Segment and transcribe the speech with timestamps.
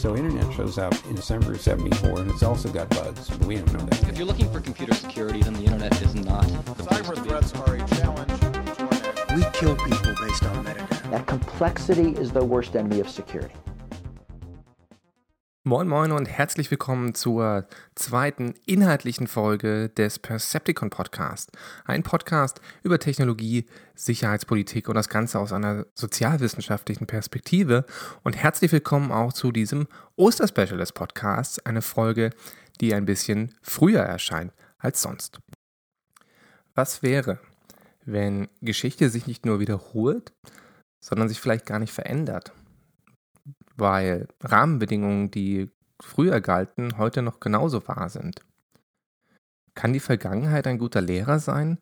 [0.00, 3.56] So internet shows up in December of 74 and it's also got bugs, but we
[3.56, 4.08] don't know that.
[4.08, 7.20] If you're looking for computer security, then the internet is not the place Cyber to
[7.20, 7.28] be.
[7.28, 11.10] threats are a challenge to We kill people based on metadata.
[11.10, 13.54] That complexity is the worst enemy of security.
[15.62, 21.50] Moin Moin und herzlich willkommen zur zweiten inhaltlichen Folge des Percepticon Podcast.
[21.84, 27.84] Ein Podcast über Technologie, Sicherheitspolitik und das Ganze aus einer sozialwissenschaftlichen Perspektive.
[28.22, 32.30] Und herzlich willkommen auch zu diesem Osterspecial des Podcasts, eine Folge,
[32.80, 35.40] die ein bisschen früher erscheint als sonst.
[36.74, 37.38] Was wäre,
[38.06, 40.32] wenn Geschichte sich nicht nur wiederholt,
[41.04, 42.54] sondern sich vielleicht gar nicht verändert?
[43.80, 45.70] Weil Rahmenbedingungen, die
[46.00, 48.40] früher galten, heute noch genauso wahr sind.
[49.74, 51.78] Kann die Vergangenheit ein guter Lehrer sein?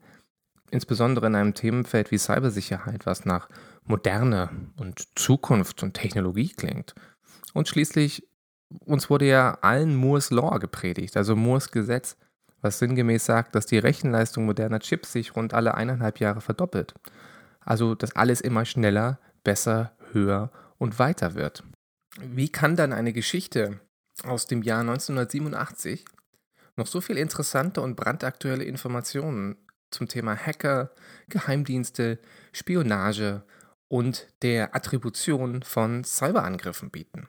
[0.71, 3.49] Insbesondere in einem Themenfeld wie Cybersicherheit, was nach
[3.83, 6.93] Moderne und Zukunft und Technologie klingt.
[7.53, 8.27] Und schließlich,
[8.85, 12.17] uns wurde ja allen Moores Law gepredigt, also Moores Gesetz,
[12.61, 16.93] was sinngemäß sagt, dass die Rechenleistung moderner Chips sich rund alle eineinhalb Jahre verdoppelt.
[17.61, 21.63] Also, dass alles immer schneller, besser, höher und weiter wird.
[22.17, 23.79] Wie kann dann eine Geschichte
[24.23, 26.05] aus dem Jahr 1987
[26.75, 29.57] noch so viel interessante und brandaktuelle Informationen
[29.91, 30.91] zum Thema Hacker,
[31.29, 32.19] Geheimdienste,
[32.51, 33.43] Spionage
[33.87, 37.27] und der Attribution von Cyberangriffen bieten?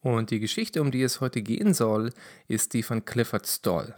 [0.00, 2.12] Und die Geschichte, um die es heute gehen soll,
[2.46, 3.94] ist die von Clifford Stoll,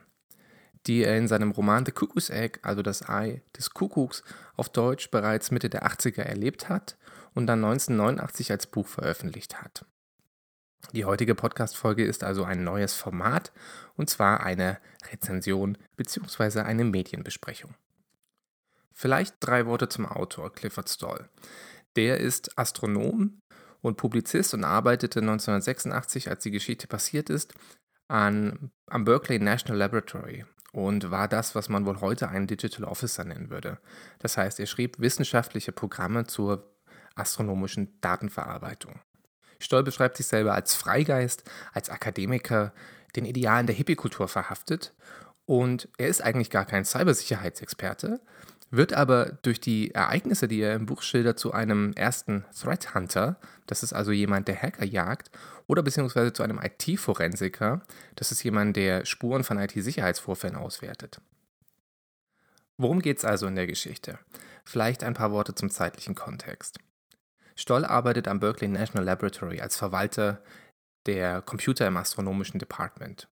[0.87, 4.23] die er in seinem Roman The Cuckoo's Egg, also das Ei des Kuckucks,
[4.55, 6.97] auf Deutsch bereits Mitte der 80er erlebt hat
[7.35, 9.85] und dann 1989 als Buch veröffentlicht hat.
[10.93, 13.53] Die heutige Podcast-Folge ist also ein neues Format
[13.97, 14.79] und zwar eine
[15.11, 16.61] Rezension bzw.
[16.61, 17.75] eine Medienbesprechung.
[18.93, 21.29] Vielleicht drei Worte zum Autor Clifford Stoll.
[21.97, 23.41] Der ist Astronom
[23.83, 27.55] und Publizist und arbeitete 1986, als die Geschichte passiert ist,
[28.09, 33.25] an, am Berkeley National Laboratory und war das, was man wohl heute einen Digital Officer
[33.25, 33.79] nennen würde.
[34.19, 36.71] Das heißt, er schrieb wissenschaftliche Programme zur
[37.15, 39.01] astronomischen Datenverarbeitung.
[39.59, 42.73] Stoll beschreibt sich selber als Freigeist, als Akademiker,
[43.15, 44.93] den Idealen der Hippie-Kultur verhaftet
[45.47, 48.21] und er ist eigentlich gar kein Cybersicherheitsexperte,
[48.71, 53.39] wird aber durch die Ereignisse, die er im Buch schildert, zu einem ersten Threat Hunter,
[53.67, 55.31] das ist also jemand, der Hacker jagt,
[55.69, 57.83] oder beziehungsweise zu einem IT-Forensiker,
[58.17, 61.21] das ist jemand, der Spuren von IT-Sicherheitsvorfällen auswertet.
[62.77, 64.19] Worum geht es also in der Geschichte?
[64.65, 66.79] Vielleicht ein paar Worte zum zeitlichen Kontext.
[67.57, 70.43] Stoll arbeitet am Berkeley National Laboratory als Verwalter
[71.07, 73.29] der Computer im astronomischen Department.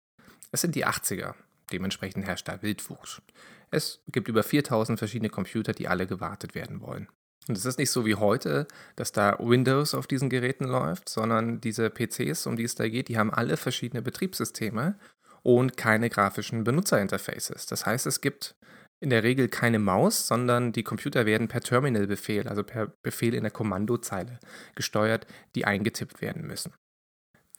[0.53, 1.34] Es sind die 80er,
[1.72, 3.22] dementsprechend herrscht da Wildwuchs.
[3.70, 7.09] Es gibt über 4000 verschiedene Computer, die alle gewartet werden wollen.
[7.48, 11.60] Und es ist nicht so wie heute, dass da Windows auf diesen Geräten läuft, sondern
[11.60, 14.98] diese PCs, um die es da geht, die haben alle verschiedene Betriebssysteme
[15.42, 17.66] und keine grafischen Benutzerinterfaces.
[17.66, 18.56] Das heißt, es gibt
[19.00, 23.42] in der Regel keine Maus, sondern die Computer werden per Terminal-Befehl, also per Befehl in
[23.42, 24.38] der Kommandozeile
[24.74, 26.72] gesteuert, die eingetippt werden müssen.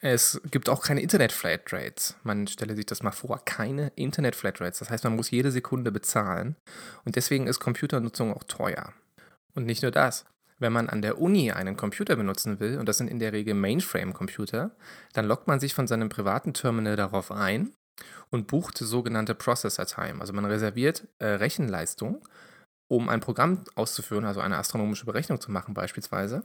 [0.04, 2.16] Es gibt auch keine Internet-Flatrates.
[2.24, 4.80] Man stelle sich das mal vor, keine Internet-Flatrates.
[4.80, 6.56] Das heißt, man muss jede Sekunde bezahlen.
[7.04, 8.92] Und deswegen ist Computernutzung auch teuer.
[9.54, 10.24] Und nicht nur das.
[10.58, 13.54] Wenn man an der Uni einen Computer benutzen will, und das sind in der Regel
[13.54, 14.76] Mainframe-Computer,
[15.12, 17.72] dann loggt man sich von seinem privaten Terminal darauf ein
[18.30, 20.20] und bucht sogenannte Processor Time.
[20.20, 22.26] Also man reserviert äh, Rechenleistung,
[22.88, 26.44] um ein Programm auszuführen, also eine astronomische Berechnung zu machen beispielsweise,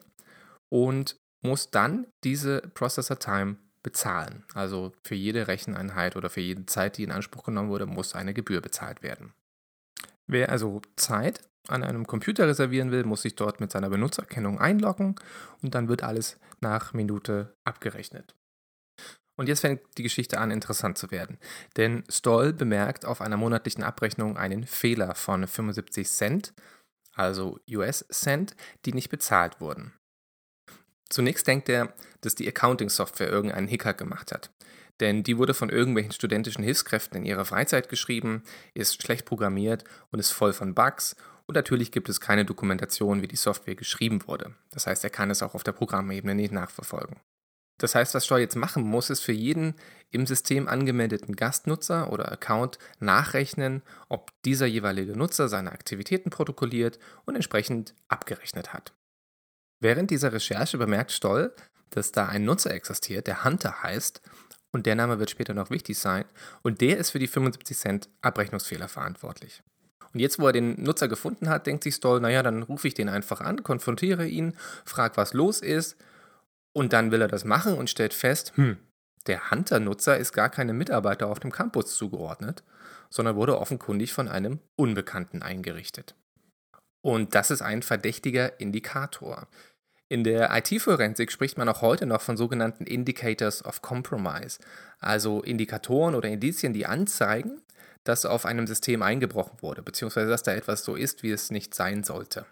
[0.70, 4.44] und muss dann diese Processor Time bezahlen.
[4.54, 8.34] Also für jede Recheneinheit oder für jede Zeit, die in Anspruch genommen wurde, muss eine
[8.34, 9.34] Gebühr bezahlt werden.
[10.28, 15.16] Wer also Zeit an einem Computer reservieren will, muss sich dort mit seiner Benutzerkennung einloggen
[15.62, 18.36] und dann wird alles nach Minute abgerechnet.
[19.38, 21.38] Und jetzt fängt die Geschichte an, interessant zu werden.
[21.78, 26.54] Denn Stoll bemerkt auf einer monatlichen Abrechnung einen Fehler von 75 Cent,
[27.14, 28.56] also US-Cent,
[28.86, 29.94] die nicht bezahlt wurden.
[31.10, 34.52] Zunächst denkt er, dass die Accounting-Software irgendeinen Hicker gemacht hat.
[35.00, 40.20] Denn die wurde von irgendwelchen studentischen Hilfskräften in ihrer Freizeit geschrieben, ist schlecht programmiert und
[40.20, 41.16] ist voll von Bugs.
[41.46, 44.56] Und natürlich gibt es keine Dokumentation, wie die Software geschrieben wurde.
[44.72, 47.18] Das heißt, er kann es auch auf der Programmebene nicht nachverfolgen.
[47.78, 49.76] Das heißt, was Stoll jetzt machen muss, ist für jeden
[50.10, 57.36] im System angemeldeten Gastnutzer oder Account nachrechnen, ob dieser jeweilige Nutzer seine Aktivitäten protokolliert und
[57.36, 58.94] entsprechend abgerechnet hat.
[59.80, 61.54] Während dieser Recherche bemerkt Stoll,
[61.92, 64.22] dass da ein Nutzer existiert, der Hunter heißt,
[64.72, 66.26] und der Name wird später noch wichtig sein,
[66.64, 69.62] und der ist für die 75 Cent Abrechnungsfehler verantwortlich.
[70.14, 72.96] Und jetzt, wo er den Nutzer gefunden hat, denkt sich Stoll, naja, dann rufe ich
[72.96, 75.96] den einfach an, konfrontiere ihn, frag, was los ist
[76.78, 78.78] Und dann will er das machen und stellt fest, hm,
[79.26, 82.64] der Hunter-Nutzer ist gar keinem Mitarbeiter auf dem Campus zugeordnet,
[83.10, 86.14] sondern wurde offenkundig von einem Unbekannten eingerichtet.
[87.02, 89.48] Und das ist ein verdächtiger Indikator.
[90.08, 94.60] In der IT-Forensik spricht man auch heute noch von sogenannten Indicators of Compromise,
[95.00, 97.60] also Indikatoren oder Indizien, die anzeigen,
[98.04, 101.74] dass auf einem System eingebrochen wurde, beziehungsweise dass da etwas so ist, wie es nicht
[101.74, 102.46] sein sollte.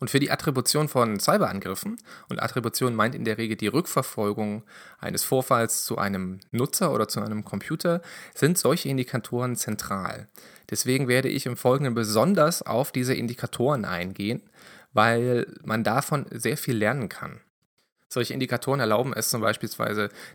[0.00, 1.96] Und für die Attribution von Cyberangriffen,
[2.28, 4.64] und Attribution meint in der Regel die Rückverfolgung
[4.98, 8.02] eines Vorfalls zu einem Nutzer oder zu einem Computer,
[8.34, 10.28] sind solche Indikatoren zentral.
[10.70, 14.42] Deswegen werde ich im Folgenden besonders auf diese Indikatoren eingehen,
[14.92, 17.40] weil man davon sehr viel lernen kann.
[18.12, 19.70] Solche Indikatoren erlauben es zum Beispiel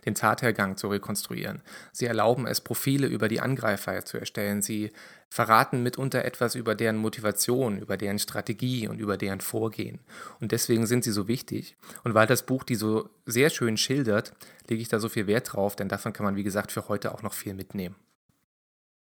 [0.03, 1.62] den Tathergang zu rekonstruieren.
[1.91, 4.63] Sie erlauben es, Profile über die Angreifer zu erstellen.
[4.63, 4.91] Sie
[5.29, 10.00] verraten mitunter etwas über deren Motivation, über deren Strategie und über deren Vorgehen.
[10.39, 11.77] Und deswegen sind sie so wichtig.
[12.03, 14.33] Und weil das Buch die so sehr schön schildert,
[14.68, 17.13] lege ich da so viel Wert drauf, denn davon kann man, wie gesagt, für heute
[17.13, 17.95] auch noch viel mitnehmen.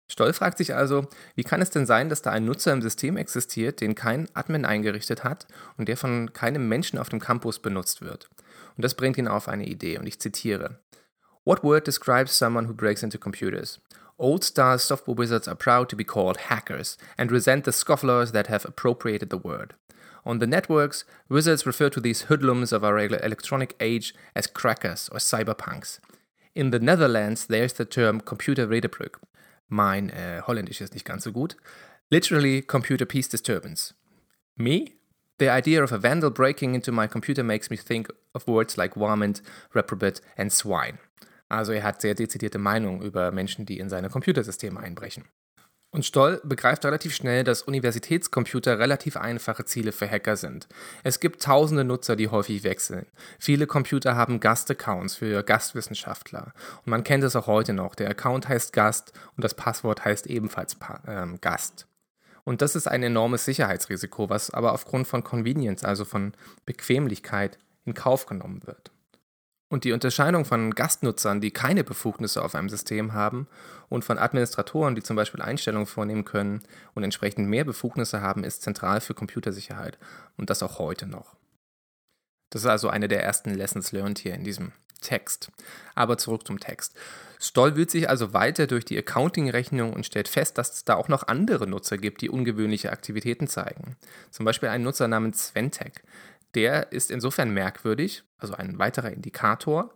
[0.08, 3.16] Stoll fragt sich also, wie kann es denn sein, dass da ein Nutzer im System
[3.16, 5.48] existiert, den kein Admin eingerichtet hat
[5.78, 8.28] und der von keinem Menschen auf dem Campus benutzt wird?
[8.76, 10.80] Und das bringt ihn auf eine Idee, und ich zitiere.
[11.44, 13.80] What word describes someone who breaks into computers?
[14.18, 18.46] Old style software wizards are proud to be called hackers and resent the scofflers that
[18.46, 19.74] have appropriated the word.
[20.24, 25.18] On the networks, wizards refer to these hoodlums of our electronic age as crackers or
[25.18, 25.98] cyberpunks.
[26.54, 29.18] In the Netherlands, there's the term computer Redebrück.
[29.68, 31.56] Mein äh, Holländisch ist nicht ganz so gut.
[32.10, 33.94] Literally, computer peace disturbance.
[34.56, 34.92] Me?
[35.38, 38.94] The idea of a vandal breaking into my computer makes me think of words like
[38.94, 39.42] varmint,
[39.74, 40.98] reprobate and swine.
[41.48, 45.24] Also er hat sehr dezidierte Meinungen über Menschen, die in seine Computersysteme einbrechen.
[45.94, 50.66] Und Stoll begreift relativ schnell, dass Universitätscomputer relativ einfache Ziele für Hacker sind.
[51.04, 53.04] Es gibt tausende Nutzer, die häufig wechseln.
[53.38, 56.54] Viele Computer haben Gastaccounts für Gastwissenschaftler.
[56.78, 57.94] Und man kennt es auch heute noch.
[57.94, 61.86] Der Account heißt Gast und das Passwort heißt ebenfalls pa ähm, Gast.
[62.44, 66.32] Und das ist ein enormes Sicherheitsrisiko, was aber aufgrund von Convenience, also von
[66.66, 68.90] Bequemlichkeit, in Kauf genommen wird.
[69.68, 73.48] Und die Unterscheidung von Gastnutzern, die keine Befugnisse auf einem System haben,
[73.88, 76.62] und von Administratoren, die zum Beispiel Einstellungen vornehmen können
[76.94, 79.98] und entsprechend mehr Befugnisse haben, ist zentral für Computersicherheit.
[80.36, 81.36] Und das auch heute noch.
[82.50, 85.50] Das ist also eine der ersten Lessons learned hier in diesem Text.
[85.94, 86.94] Aber zurück zum Text.
[87.42, 91.08] Stoll wühlt sich also weiter durch die Accounting-Rechnung und stellt fest, dass es da auch
[91.08, 93.96] noch andere Nutzer gibt, die ungewöhnliche Aktivitäten zeigen.
[94.30, 96.04] Zum Beispiel einen Nutzer namens Sventec.
[96.54, 99.92] Der ist insofern merkwürdig, also ein weiterer Indikator,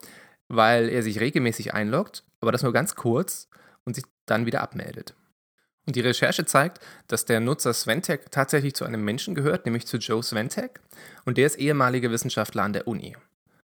[0.49, 3.49] weil er sich regelmäßig einloggt, aber das nur ganz kurz
[3.85, 5.15] und sich dann wieder abmeldet.
[5.87, 9.99] Und die Recherche zeigt, dass der Nutzer Sventek tatsächlich zu einem Menschen gehört, nämlich zu
[9.99, 10.81] Joe Sventek,
[11.25, 13.17] und der ist ehemaliger Wissenschaftler an der Uni.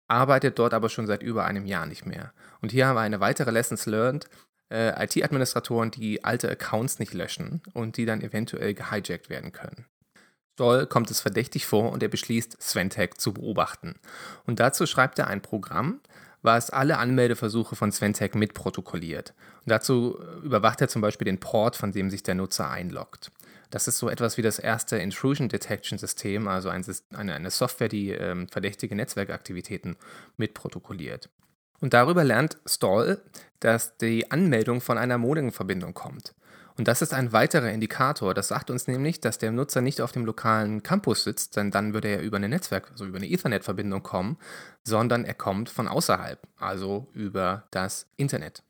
[0.08, 2.32] Arbeitet dort aber schon seit über einem Jahr nicht mehr.
[2.60, 4.28] Und hier haben wir eine weitere Lessons learned,
[4.70, 9.86] äh, IT-Administratoren, die alte Accounts nicht löschen und die dann eventuell gehijackt werden können.
[10.54, 13.96] Stoll kommt es verdächtig vor und er beschließt, Sventech zu beobachten.
[14.46, 16.00] Und dazu schreibt er ein Programm,
[16.42, 19.34] was alle Anmeldeversuche von Sventech mitprotokolliert.
[19.64, 23.32] Und dazu überwacht er zum Beispiel den Port, von dem sich der Nutzer einloggt.
[23.75, 27.88] Das ist so etwas wie das erste Intrusion Detection System, also ein, eine, eine, Software,
[27.88, 29.97] die ähm, verdächtige Netzwerkaktivitäten
[30.37, 31.28] mitprotokolliert.
[31.81, 33.21] Und darüber lernt Stoll,
[33.59, 36.37] dass die Anmeldung von einer Modemverbindung kommt.
[36.78, 38.33] Und das ist ein weiterer Indikator.
[38.33, 41.95] Das sagt uns nämlich, dass der Nutzer nicht auf dem lokalen Campus sitzt, denn dann
[41.95, 44.38] würde er über eine Netzwerk, also über eine Ethernet-Verbindung kommen,
[44.85, 48.62] sondern er kommt von außerhalb, also über das Internet.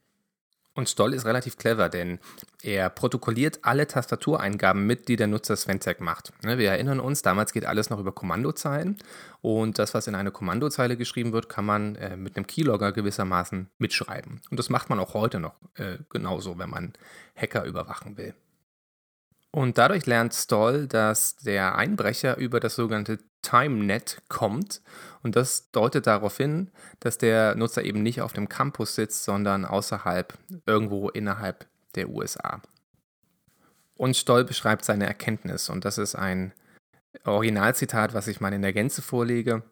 [0.75, 2.19] Und Stoll ist relativ clever, denn
[2.61, 6.33] er protokolliert alle Tastatureingaben mit, die der Nutzer Sventec macht.
[6.43, 8.99] Ne, wir erinnern uns, damals geht alles noch über Kommandozeilen
[9.41, 13.71] und das, was in eine Kommandozeile geschrieben wird, kann man äh, mit einem Keylogger gewissermaßen
[13.79, 14.41] mitschreiben.
[14.51, 16.93] Und das macht man auch heute noch äh, genauso, wenn man
[17.37, 18.35] Hacker überwachen will.
[19.55, 24.83] Und dadurch lernt Stoll, dass der Einbrecher über das sogenannte TimeNet kommt.
[25.23, 29.65] Und das deutet darauf hin, dass der Nutzer eben nicht auf dem Campus sitzt, sondern
[29.65, 32.63] außerhalb, irgendwo innerhalb der USA.
[33.97, 35.69] Und Stoll beschreibt seine Erkenntnis.
[35.69, 36.53] Und das ist ein
[37.23, 39.63] Originalzitat, was ich mal in der Gänze vorlege.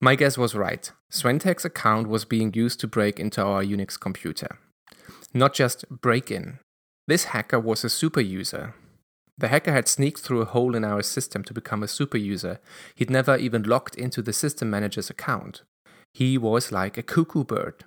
[0.00, 0.92] My guess was right.
[1.08, 4.58] Sventek's account was being used to break into our Unix computer.
[5.32, 6.58] Not just break in,
[7.06, 8.74] This hacker was a super user.
[9.36, 12.60] The hacker had sneaked through a hole in our system to become a super user.
[12.94, 15.62] He'd never even logged into the system manager's account.
[16.14, 17.84] He was like a cuckoo bird.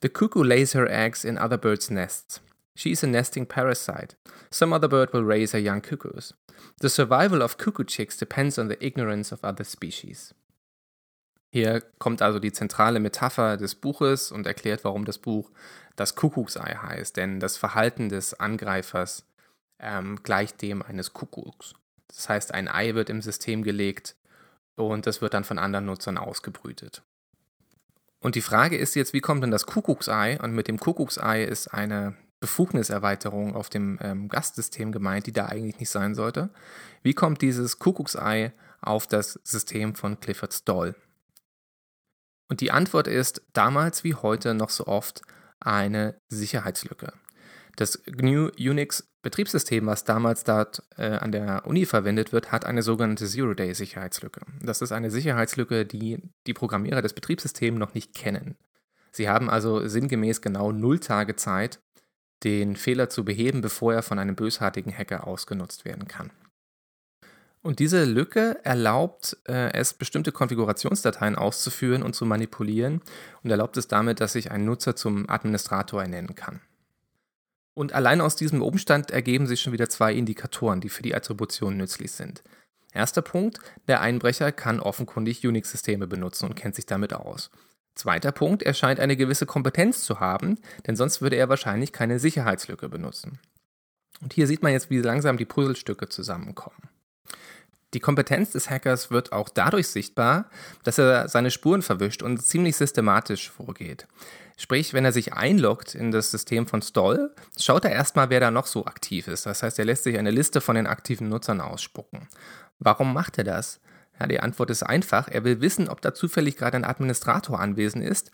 [0.00, 2.40] The cuckoo lays her eggs in other birds' nests.
[2.74, 4.14] She is a nesting parasite.
[4.50, 6.32] Some other bird will raise her young cuckoos.
[6.80, 10.34] The survival of cuckoo chicks depends on the ignorance of other species.
[11.52, 15.50] Hier kommt also die zentrale Metapher des Buches und erklärt, warum das Buch
[16.00, 17.16] das Kuckucksei heißt.
[17.16, 19.26] Denn das Verhalten des Angreifers
[19.78, 21.74] ähm, gleicht dem eines Kuckucks.
[22.08, 24.16] Das heißt, ein Ei wird im System gelegt
[24.76, 27.02] und das wird dann von anderen Nutzern ausgebrütet.
[28.18, 30.40] Und die Frage ist jetzt, wie kommt denn das Kuckucksei?
[30.40, 35.78] Und mit dem Kuckucksei ist eine Befugniserweiterung auf dem ähm, Gastsystem gemeint, die da eigentlich
[35.80, 36.48] nicht sein sollte.
[37.02, 40.94] Wie kommt dieses Kuckucksei auf das System von Clifford Stoll?
[42.48, 45.22] Und die Antwort ist damals wie heute noch so oft
[45.60, 47.12] eine Sicherheitslücke.
[47.76, 52.82] Das GNU Unix Betriebssystem, was damals dort äh, an der Uni verwendet wird, hat eine
[52.82, 54.40] sogenannte Zero-Day-Sicherheitslücke.
[54.62, 58.56] Das ist eine Sicherheitslücke, die die Programmierer des Betriebssystems noch nicht kennen.
[59.12, 61.80] Sie haben also sinngemäß genau null Tage Zeit,
[62.44, 66.30] den Fehler zu beheben, bevor er von einem bösartigen Hacker ausgenutzt werden kann.
[67.62, 73.02] Und diese Lücke erlaubt äh, es, bestimmte Konfigurationsdateien auszuführen und zu manipulieren
[73.42, 76.60] und erlaubt es damit, dass sich ein Nutzer zum Administrator ernennen kann.
[77.74, 81.76] Und allein aus diesem Umstand ergeben sich schon wieder zwei Indikatoren, die für die Attribution
[81.76, 82.42] nützlich sind.
[82.92, 87.50] Erster Punkt, der Einbrecher kann offenkundig Unix-Systeme benutzen und kennt sich damit aus.
[87.94, 92.18] Zweiter Punkt, er scheint eine gewisse Kompetenz zu haben, denn sonst würde er wahrscheinlich keine
[92.18, 93.38] Sicherheitslücke benutzen.
[94.22, 96.88] Und hier sieht man jetzt, wie langsam die Puzzlestücke zusammenkommen.
[97.92, 100.48] Die Kompetenz des Hackers wird auch dadurch sichtbar,
[100.84, 104.06] dass er seine Spuren verwischt und ziemlich systematisch vorgeht.
[104.56, 108.50] Sprich, wenn er sich einloggt in das System von Stoll, schaut er erstmal, wer da
[108.50, 109.46] noch so aktiv ist.
[109.46, 112.28] Das heißt, er lässt sich eine Liste von den aktiven Nutzern ausspucken.
[112.78, 113.80] Warum macht er das?
[114.20, 115.28] Ja, die Antwort ist einfach.
[115.28, 118.30] Er will wissen, ob da zufällig gerade ein Administrator anwesend ist,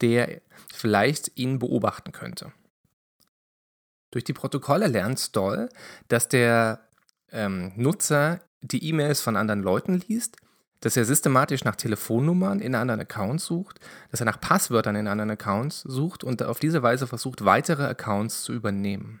[0.00, 0.42] der
[0.74, 2.52] vielleicht ihn beobachten könnte.
[4.10, 5.68] Durch die Protokolle lernt Stoll,
[6.08, 6.87] dass der
[7.32, 10.36] ähm, Nutzer die E-Mails von anderen Leuten liest,
[10.80, 13.80] dass er systematisch nach Telefonnummern in anderen Accounts sucht,
[14.10, 18.42] dass er nach Passwörtern in anderen Accounts sucht und auf diese Weise versucht, weitere Accounts
[18.42, 19.20] zu übernehmen.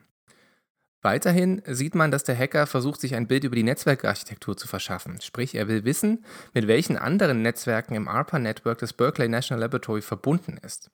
[1.00, 5.20] Weiterhin sieht man, dass der Hacker versucht, sich ein Bild über die Netzwerkarchitektur zu verschaffen.
[5.20, 6.24] Sprich, er will wissen,
[6.54, 10.90] mit welchen anderen Netzwerken im ARPA-Network des Berkeley National Laboratory verbunden ist.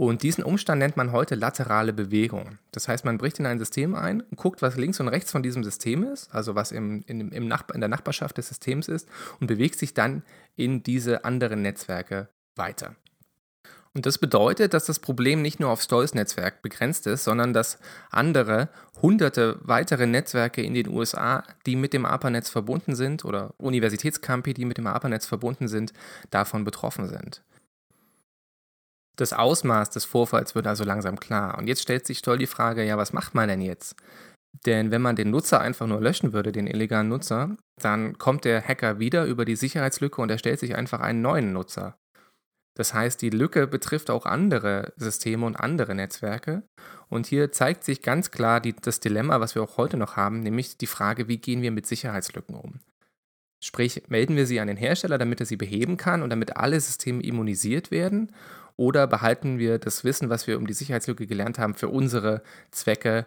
[0.00, 2.56] Und diesen Umstand nennt man heute laterale Bewegung.
[2.72, 5.62] Das heißt, man bricht in ein System ein, guckt, was links und rechts von diesem
[5.62, 9.06] System ist, also was im, in, im Nachbar, in der Nachbarschaft des Systems ist,
[9.40, 10.22] und bewegt sich dann
[10.56, 12.96] in diese anderen Netzwerke weiter.
[13.92, 17.78] Und das bedeutet, dass das Problem nicht nur auf Stolls Netzwerk begrenzt ist, sondern dass
[18.08, 18.70] andere
[19.02, 24.64] hunderte weitere Netzwerke in den USA, die mit dem ARPANETZ verbunden sind, oder Universitätscampi, die
[24.64, 25.92] mit dem ARPANETZ verbunden sind,
[26.30, 27.42] davon betroffen sind.
[29.16, 31.58] Das Ausmaß des Vorfalls wird also langsam klar.
[31.58, 33.96] Und jetzt stellt sich toll die Frage, ja, was macht man denn jetzt?
[34.66, 38.62] Denn wenn man den Nutzer einfach nur löschen würde, den illegalen Nutzer, dann kommt der
[38.62, 41.96] Hacker wieder über die Sicherheitslücke und erstellt sich einfach einen neuen Nutzer.
[42.76, 46.62] Das heißt, die Lücke betrifft auch andere Systeme und andere Netzwerke.
[47.08, 50.40] Und hier zeigt sich ganz klar die, das Dilemma, was wir auch heute noch haben,
[50.40, 52.80] nämlich die Frage, wie gehen wir mit Sicherheitslücken um?
[53.62, 56.80] Sprich, melden wir sie an den Hersteller, damit er sie beheben kann und damit alle
[56.80, 58.32] Systeme immunisiert werden?
[58.80, 63.26] Oder behalten wir das Wissen, was wir um die Sicherheitslücke gelernt haben, für unsere Zwecke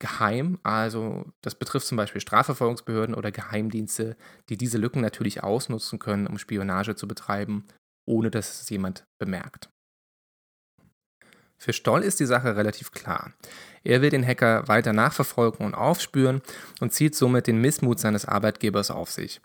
[0.00, 0.58] geheim?
[0.64, 4.16] Also das betrifft zum Beispiel Strafverfolgungsbehörden oder Geheimdienste,
[4.48, 7.64] die diese Lücken natürlich ausnutzen können, um Spionage zu betreiben,
[8.08, 9.70] ohne dass es jemand bemerkt.
[11.58, 13.32] Für Stoll ist die Sache relativ klar.
[13.84, 16.42] Er will den Hacker weiter nachverfolgen und aufspüren
[16.80, 19.40] und zieht somit den Missmut seines Arbeitgebers auf sich.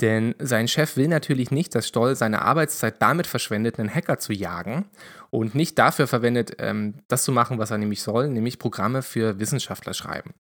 [0.00, 4.32] Denn sein Chef will natürlich nicht, dass Stoll seine Arbeitszeit damit verschwendet, einen Hacker zu
[4.32, 4.86] jagen
[5.30, 9.38] und nicht dafür verwendet, ähm, das zu machen, was er nämlich soll, nämlich Programme für
[9.38, 10.34] Wissenschaftler schreiben.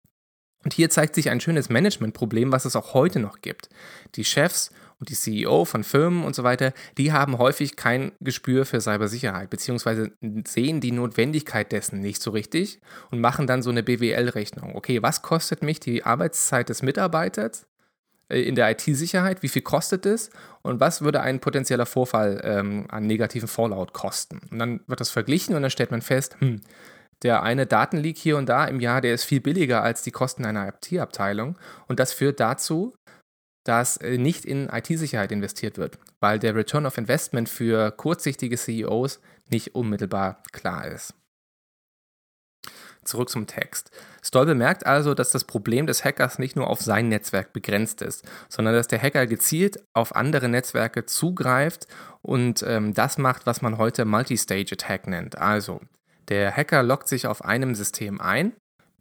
[0.64, 3.70] Und hier zeigt sich ein schönes Managementproblem, was es auch heute noch gibt.
[4.16, 8.66] Die Chefs und die CEO von Firmen und so weiter, die haben häufig kein Gespür
[8.66, 10.12] für Cybersicherheit, beziehungsweise
[10.48, 12.80] sehen die Notwendigkeit dessen nicht so richtig
[13.12, 14.76] und machen dann so eine BWL-Rechnung.
[14.76, 17.68] Okay, was kostet mich die Arbeitszeit des Mitarbeiters
[18.30, 20.30] in der IT-Sicherheit, wie viel kostet es
[20.62, 24.42] und was würde ein potenzieller Vorfall ähm, an negativen Fallout kosten.
[24.50, 26.62] Und dann wird das verglichen und dann stellt man fest, hm,
[27.22, 30.46] der eine Datenleak hier und da im Jahr, der ist viel billiger als die Kosten
[30.46, 32.96] einer IT-Abteilung und das führt dazu,
[33.64, 39.20] dass äh, nicht in IT-Sicherheit investiert wird, weil der Return of Investment für kurzsichtige CEOs
[39.50, 41.14] nicht unmittelbar klar ist.
[43.06, 43.92] Zurück zum Text.
[44.22, 48.26] Stoll bemerkt also, dass das Problem des Hackers nicht nur auf sein Netzwerk begrenzt ist,
[48.50, 51.88] sondern dass der Hacker gezielt auf andere Netzwerke zugreift
[52.22, 55.38] und ähm, das macht, was man heute Multistage-Attack nennt.
[55.38, 55.82] Also,
[56.30, 58.54] der Hacker loggt sich auf einem System ein,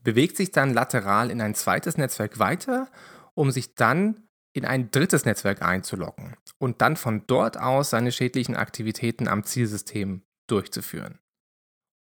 [0.03, 2.89] bewegt sich dann lateral in ein zweites Netzwerk weiter,
[3.35, 8.57] um sich dann in ein drittes Netzwerk einzuloggen und dann von dort aus seine schädlichen
[8.57, 11.19] Aktivitäten am Zielsystem durchzuführen.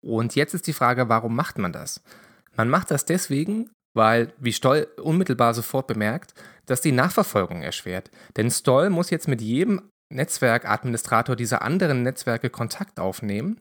[0.08, 2.02] Und jetzt ist die Frage, warum macht man das?
[2.56, 6.34] Man macht das deswegen, weil, wie Stoll unmittelbar sofort bemerkt,
[6.66, 8.10] dass die Nachverfolgung erschwert.
[8.38, 13.60] Denn Stoll muss jetzt mit jedem Netzwerkadministrator dieser anderen Netzwerke Kontakt aufnehmen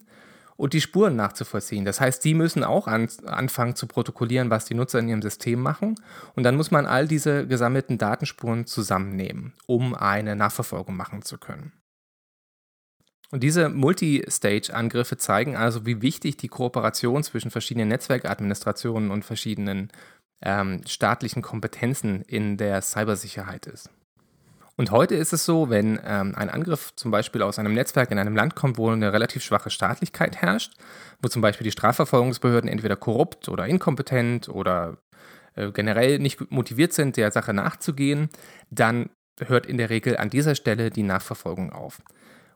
[0.55, 1.83] und die Spuren nachzuvollziehen.
[1.83, 5.61] Das heißt, die müssen auch an, anfangen zu protokollieren, was die Nutzer in ihrem System
[5.61, 5.95] machen.
[6.35, 11.73] Und dann muss man all diese gesammelten Datenspuren zusammennehmen, um eine Nachverfolgung machen zu können.
[13.31, 19.91] Und diese Multistage-Angriffe zeigen also, wie wichtig die Kooperation zwischen verschiedenen Netzwerkadministrationen und verschiedenen
[20.41, 23.89] ähm, staatlichen Kompetenzen in der Cybersicherheit ist.
[24.77, 28.19] Und heute ist es so, wenn ähm, ein Angriff zum Beispiel aus einem Netzwerk in
[28.19, 30.73] einem Land kommt, wo eine relativ schwache Staatlichkeit herrscht,
[31.19, 34.97] wo zum Beispiel die Strafverfolgungsbehörden entweder korrupt oder inkompetent oder
[35.55, 38.29] äh, generell nicht motiviert sind, der Sache nachzugehen,
[38.69, 41.99] dann hört in der Regel an dieser Stelle die Nachverfolgung auf.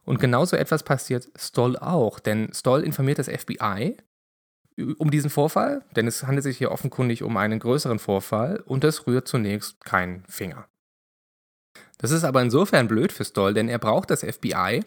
[0.05, 3.97] Und genauso etwas passiert Stoll auch, denn Stoll informiert das FBI
[4.97, 9.05] um diesen Vorfall, denn es handelt sich hier offenkundig um einen größeren Vorfall und es
[9.05, 10.67] rührt zunächst keinen Finger.
[11.97, 14.83] Das ist aber insofern blöd für Stoll, denn er braucht das FBI,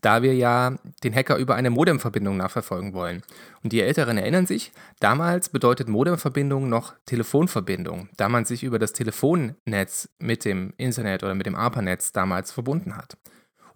[0.00, 3.22] da wir ja den Hacker über eine Modemverbindung nachverfolgen wollen.
[3.62, 8.92] Und die Älteren erinnern sich, damals bedeutet Modemverbindung noch Telefonverbindung, da man sich über das
[8.92, 13.16] Telefonnetz mit dem Internet oder mit dem ARPANETZ damals verbunden hat.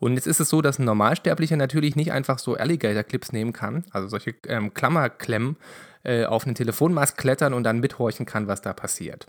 [0.00, 3.85] Und jetzt ist es so, dass ein Normalsterblicher natürlich nicht einfach so Alligator-Clips nehmen kann,
[3.92, 5.57] also solche ähm, Klammerklemmen
[6.02, 9.26] äh, auf einen Telefonmast klettern und dann mithorchen kann, was da passiert.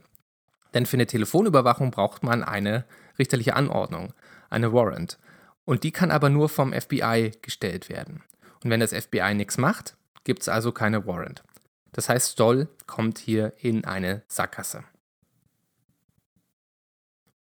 [0.74, 2.86] Denn für eine Telefonüberwachung braucht man eine
[3.20, 4.14] richterliche Anordnung,
[4.50, 5.20] eine Warrant.
[5.66, 8.24] Und die kann aber nur vom FBI gestellt werden.
[8.64, 11.44] Und wenn das FBI nichts macht, gibt es also keine Warrant.
[11.92, 14.86] Das heißt, Stoll kommt hier in eine Sackgasse.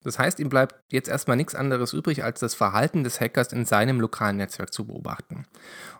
[0.03, 3.65] Das heißt, ihm bleibt jetzt erstmal nichts anderes übrig, als das Verhalten des Hackers in
[3.65, 5.45] seinem lokalen Netzwerk zu beobachten.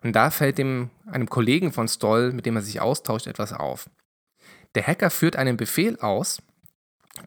[0.01, 3.89] Und da fällt dem, einem Kollegen von Stoll, mit dem er sich austauscht, etwas auf.
[4.75, 6.41] Der Hacker führt einen Befehl aus,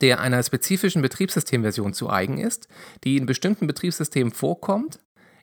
[0.01, 2.68] der einer spezifischen Betriebssystemversion zu eigen ist,
[3.05, 4.99] die in bestimmten Betriebssystemen vorkommt,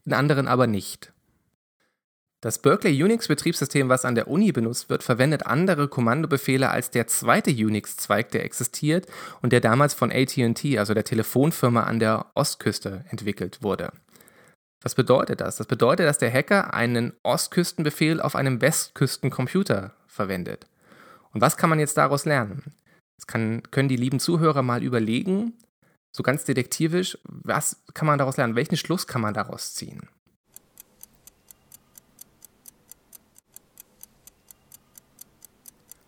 [0.06, 1.13] in anderen aber nicht.
[2.41, 7.52] Das Berkeley Unix-Betriebssystem, was an der Uni benutzt wird, verwendet andere Kommandobefehle als der zweite
[7.52, 9.08] Unix-Zweig, der existiert
[9.41, 13.91] und der damals von ATT, also der Telefonfirma an der Ostküste, entwickelt wurde.
[14.82, 15.58] Was bedeutet das?
[15.58, 20.67] Das bedeutet, dass der Hacker einen Ostküstenbefehl auf einem Westküstencomputer verwendet.
[21.34, 22.73] Und was kann man jetzt daraus lernen?
[23.17, 25.58] Das kann, können die lieben Zuhörer mal überlegen,
[26.15, 28.56] so ganz detektivisch, was kann man daraus lernen?
[28.56, 30.08] Welchen Schluss kann man daraus ziehen?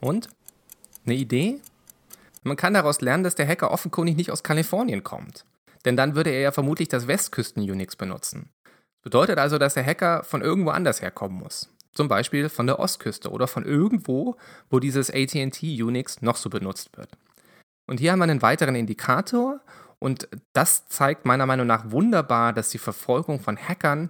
[0.01, 0.29] Und?
[1.05, 1.61] Eine Idee?
[2.43, 5.45] Man kann daraus lernen, dass der Hacker offenkundig nicht aus Kalifornien kommt.
[5.85, 8.49] Denn dann würde er ja vermutlich das Westküsten-Unix benutzen.
[9.03, 11.69] Bedeutet also, dass der Hacker von irgendwo anders herkommen muss.
[11.93, 14.35] Zum Beispiel von der Ostküste oder von irgendwo,
[14.69, 17.09] wo dieses ATT Unix noch so benutzt wird.
[17.87, 19.59] Und hier haben wir einen weiteren Indikator
[19.99, 24.09] und das zeigt meiner Meinung nach wunderbar, dass die Verfolgung von Hackern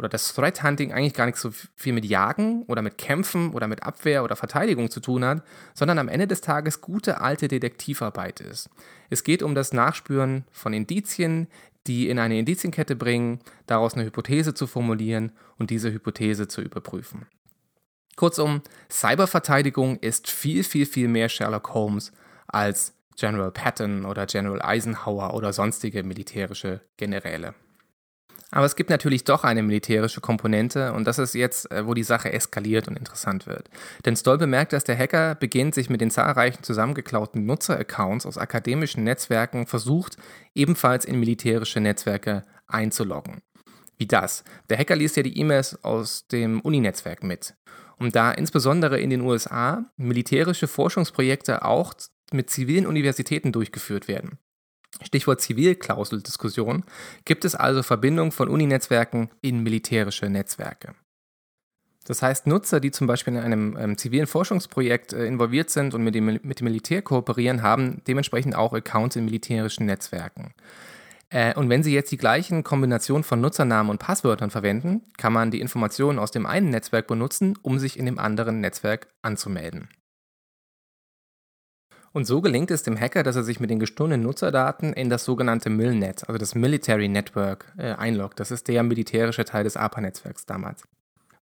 [0.00, 3.68] oder das Threat Hunting eigentlich gar nicht so viel mit Jagen oder mit Kämpfen oder
[3.68, 5.42] mit Abwehr oder Verteidigung zu tun hat,
[5.74, 8.70] sondern am Ende des Tages gute alte Detektivarbeit ist.
[9.10, 11.48] Es geht um das Nachspüren von Indizien,
[11.86, 17.26] die in eine Indizienkette bringen, daraus eine Hypothese zu formulieren und diese Hypothese zu überprüfen.
[18.16, 22.12] Kurzum, Cyberverteidigung ist viel, viel, viel mehr Sherlock Holmes
[22.46, 27.54] als General Patton oder General Eisenhower oder sonstige militärische Generäle.
[28.50, 32.02] Aber es gibt natürlich doch eine militärische Komponente und das ist jetzt, äh, wo die
[32.02, 33.70] Sache eskaliert und interessant wird.
[34.04, 39.04] Denn Stoll bemerkt, dass der Hacker beginnt, sich mit den zahlreichen zusammengeklauten Nutzeraccounts aus akademischen
[39.04, 40.16] Netzwerken versucht,
[40.54, 43.42] ebenfalls in militärische Netzwerke einzuloggen.
[43.98, 44.44] Wie das?
[44.68, 47.54] Der Hacker liest ja die E-Mails aus dem Uni-Netzwerk mit.
[47.98, 51.92] Und da insbesondere in den USA militärische Forschungsprojekte auch
[52.32, 54.38] mit zivilen Universitäten durchgeführt werden,
[55.02, 56.84] Stichwort Zivilklauseldiskussion,
[57.24, 60.94] gibt es also Verbindungen von Uninetzwerken in militärische Netzwerke.
[62.06, 66.02] Das heißt, Nutzer, die zum Beispiel in einem ähm, zivilen Forschungsprojekt äh, involviert sind und
[66.02, 70.54] mit dem, mit dem Militär kooperieren, haben dementsprechend auch Accounts in militärischen Netzwerken.
[71.28, 75.50] Äh, und wenn Sie jetzt die gleichen Kombinationen von Nutzernamen und Passwörtern verwenden, kann man
[75.50, 79.88] die Informationen aus dem einen Netzwerk benutzen, um sich in dem anderen Netzwerk anzumelden.
[82.12, 85.24] Und so gelingt es dem Hacker, dass er sich mit den gestohlenen Nutzerdaten in das
[85.24, 88.40] sogenannte MILNet, also das Military Network, äh, einloggt.
[88.40, 90.82] Das ist der militärische Teil des ARPA-Netzwerks damals.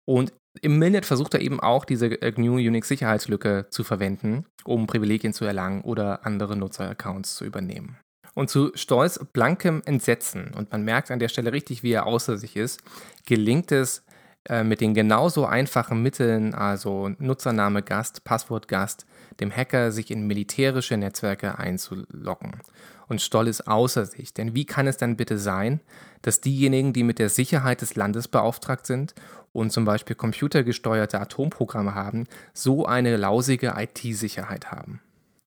[0.04, 5.32] Und im MILNet versucht er eben auch diese äh, GNU Unix-Sicherheitslücke zu verwenden, um Privilegien
[5.32, 7.98] zu erlangen oder andere Nutzeraccounts zu übernehmen.
[8.34, 12.36] Und zu Stolz blankem Entsetzen, und man merkt an der Stelle richtig, wie er außer
[12.38, 12.82] sich ist,
[13.24, 14.04] gelingt es
[14.48, 19.06] äh, mit den genauso einfachen Mitteln, also Nutzername Gast, Passwort Gast,
[19.40, 22.60] dem Hacker sich in militärische Netzwerke einzuloggen.
[23.08, 25.80] Und Stoll ist außer sich, denn wie kann es dann bitte sein,
[26.22, 29.14] dass diejenigen, die mit der Sicherheit des Landes beauftragt sind
[29.52, 35.00] und zum Beispiel computergesteuerte Atomprogramme haben, so eine lausige IT-Sicherheit haben?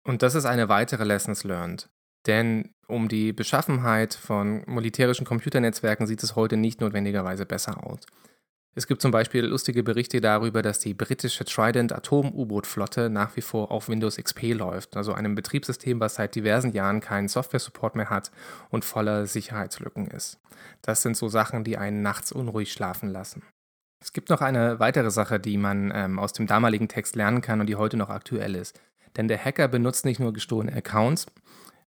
[0.04, 1.90] Und das ist eine weitere Lessons learned.
[2.26, 8.00] Denn um die Beschaffenheit von militärischen Computernetzwerken sieht es heute nicht notwendigerweise besser aus.
[8.76, 13.72] Es gibt zum Beispiel lustige Berichte darüber, dass die britische Trident Atom-U-Boot-Flotte nach wie vor
[13.72, 18.32] auf Windows XP läuft, also einem Betriebssystem, was seit diversen Jahren keinen Software-Support mehr hat
[18.70, 20.40] und voller Sicherheitslücken ist.
[20.82, 23.42] Das sind so Sachen, die einen nachts unruhig schlafen lassen.
[24.02, 27.60] Es gibt noch eine weitere Sache, die man ähm, aus dem damaligen Text lernen kann
[27.60, 28.80] und die heute noch aktuell ist.
[29.18, 31.26] Denn der Hacker benutzt nicht nur gestohlene Accounts,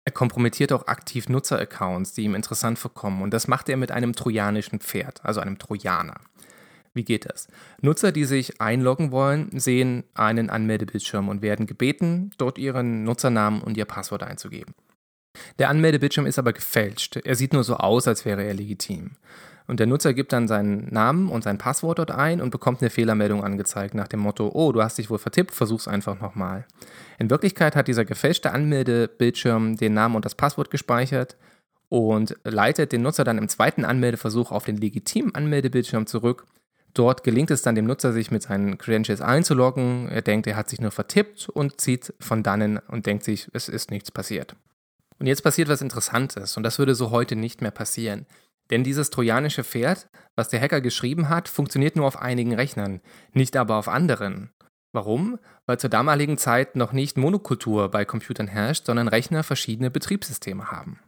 [0.07, 3.23] er kompromittiert auch aktiv Nutzer-Accounts, die ihm interessant vorkommen.
[3.23, 6.21] Und das macht er mit einem trojanischen Pferd, also einem Trojaner.
[6.97, 7.47] Wie geht das?
[7.83, 13.77] Nutzer, die sich einloggen wollen, sehen einen Anmeldebildschirm und werden gebeten, dort ihren Nutzernamen und
[13.77, 14.75] ihr Passwort einzugeben.
[15.59, 17.17] Der Anmeldebildschirm ist aber gefälscht.
[17.17, 19.11] Er sieht nur so aus, als wäre er legitim.
[19.67, 22.89] Und der Nutzer gibt dann seinen Namen und sein Passwort dort ein und bekommt eine
[22.89, 26.65] Fehlermeldung angezeigt nach dem Motto, oh, du hast dich wohl vertippt, versuch's einfach nochmal.
[27.19, 31.37] In Wirklichkeit hat dieser gefälschte Anmeldebildschirm den Namen und das Passwort gespeichert
[31.91, 36.47] und leitet den Nutzer dann im zweiten Anmeldeversuch auf den legitimen Anmeldebildschirm zurück
[36.97, 40.09] Dort gelingt es dann dem Nutzer, sich mit seinen Credentials einzuloggen.
[40.09, 43.69] Er denkt, er hat sich nur vertippt und zieht von dannen und denkt sich, es
[43.69, 44.57] ist nichts passiert.
[45.19, 48.25] Und jetzt passiert was Interessantes und das würde so heute nicht mehr passieren.
[48.71, 53.03] Denn dieses trojanische Pferd, was der Hacker geschrieben hat, funktioniert nur auf einigen Rechnern,
[53.35, 54.51] nicht aber auf anderen.
[54.93, 55.39] Warum?
[55.67, 60.99] Weil zur damaligen Zeit noch nicht Monokultur bei Computern herrscht, sondern Rechner verschiedene Betriebssysteme haben.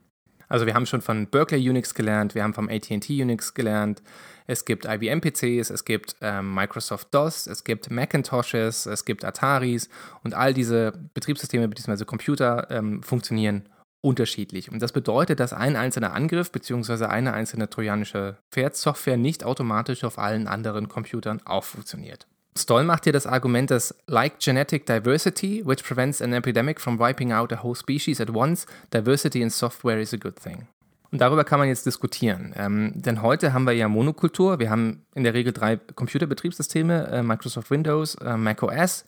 [0.48, 4.02] Also wir haben schon von Berkeley Unix gelernt, wir haben vom AT&T Unix gelernt,
[4.46, 9.88] es gibt IBM-PCs, es gibt ähm, Microsoft DOS, es gibt Macintoshes, es gibt Ataris
[10.24, 12.04] und all diese Betriebssysteme bzw.
[12.04, 13.68] Computer ähm, funktionieren
[14.00, 14.70] unterschiedlich.
[14.70, 17.06] Und das bedeutet, dass ein einzelner Angriff bzw.
[17.06, 22.26] eine einzelne trojanische Pferdsoftware nicht automatisch auf allen anderen Computern auch funktioniert.
[22.58, 27.32] Stoll macht hier das Argument, dass like genetic diversity, which prevents an epidemic from wiping
[27.32, 30.66] out a whole species at once, diversity in software is a good thing.
[31.10, 32.52] Und darüber kann man jetzt diskutieren.
[32.56, 34.58] Ähm, denn heute haben wir ja Monokultur.
[34.58, 39.06] Wir haben in der Regel drei Computerbetriebssysteme, äh, Microsoft Windows, äh, Mac OS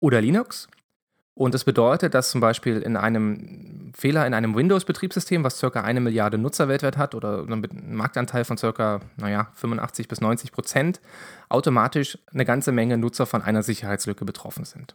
[0.00, 0.68] oder Linux.
[1.34, 5.80] Und das bedeutet, dass zum Beispiel in einem Fehler in einem Windows-Betriebssystem, was ca.
[5.80, 9.00] eine Milliarde Nutzer weltweit hat oder einen Marktanteil von ca.
[9.16, 11.00] Naja, 85 bis 90 Prozent,
[11.48, 14.94] automatisch eine ganze Menge Nutzer von einer Sicherheitslücke betroffen sind.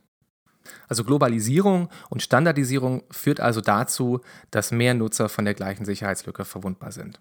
[0.87, 4.21] Also Globalisierung und Standardisierung führt also dazu,
[4.51, 7.19] dass mehr Nutzer von der gleichen Sicherheitslücke verwundbar sind.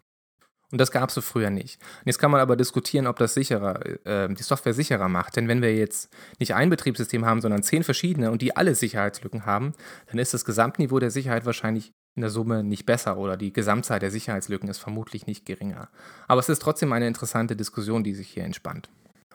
[0.72, 1.80] Und das gab es so früher nicht.
[1.80, 5.36] Und jetzt kann man aber diskutieren, ob das sicherer, äh, die Software sicherer macht.
[5.36, 9.46] Denn wenn wir jetzt nicht ein Betriebssystem haben, sondern zehn verschiedene und die alle Sicherheitslücken
[9.46, 9.74] haben,
[10.08, 14.00] dann ist das Gesamtniveau der Sicherheit wahrscheinlich in der Summe nicht besser oder die Gesamtzahl
[14.00, 15.88] der Sicherheitslücken ist vermutlich nicht geringer.
[16.26, 18.88] Aber es ist trotzdem eine interessante Diskussion, die sich hier entspannt.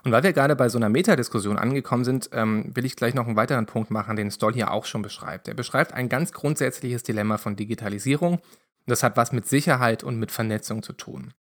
[0.03, 3.27] Und weil wir gerade bei so einer Metadiskussion angekommen sind, ähm, will ich gleich noch
[3.27, 5.47] einen weiteren Punkt machen, den Stoll hier auch schon beschreibt.
[5.47, 8.39] Er beschreibt ein ganz grundsätzliches Dilemma von Digitalisierung.
[8.87, 11.33] Das hat was mit Sicherheit und mit Vernetzung zu tun.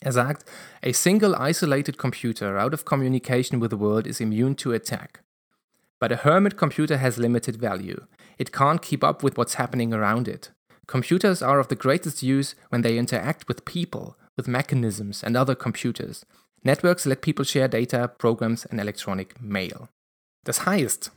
[0.00, 0.44] Er sagt,
[0.82, 5.22] a single isolated computer out of communication with the world is immune to attack.
[6.00, 8.06] But a hermit computer has limited value.
[8.36, 10.50] It can't keep up with what's happening around it.
[10.88, 15.54] Computers are of the greatest use when they interact with people, with mechanisms and other
[15.54, 16.24] computers,
[16.64, 19.88] Networks let people share data, programs and electronic mail.
[20.44, 21.10] Das heißt,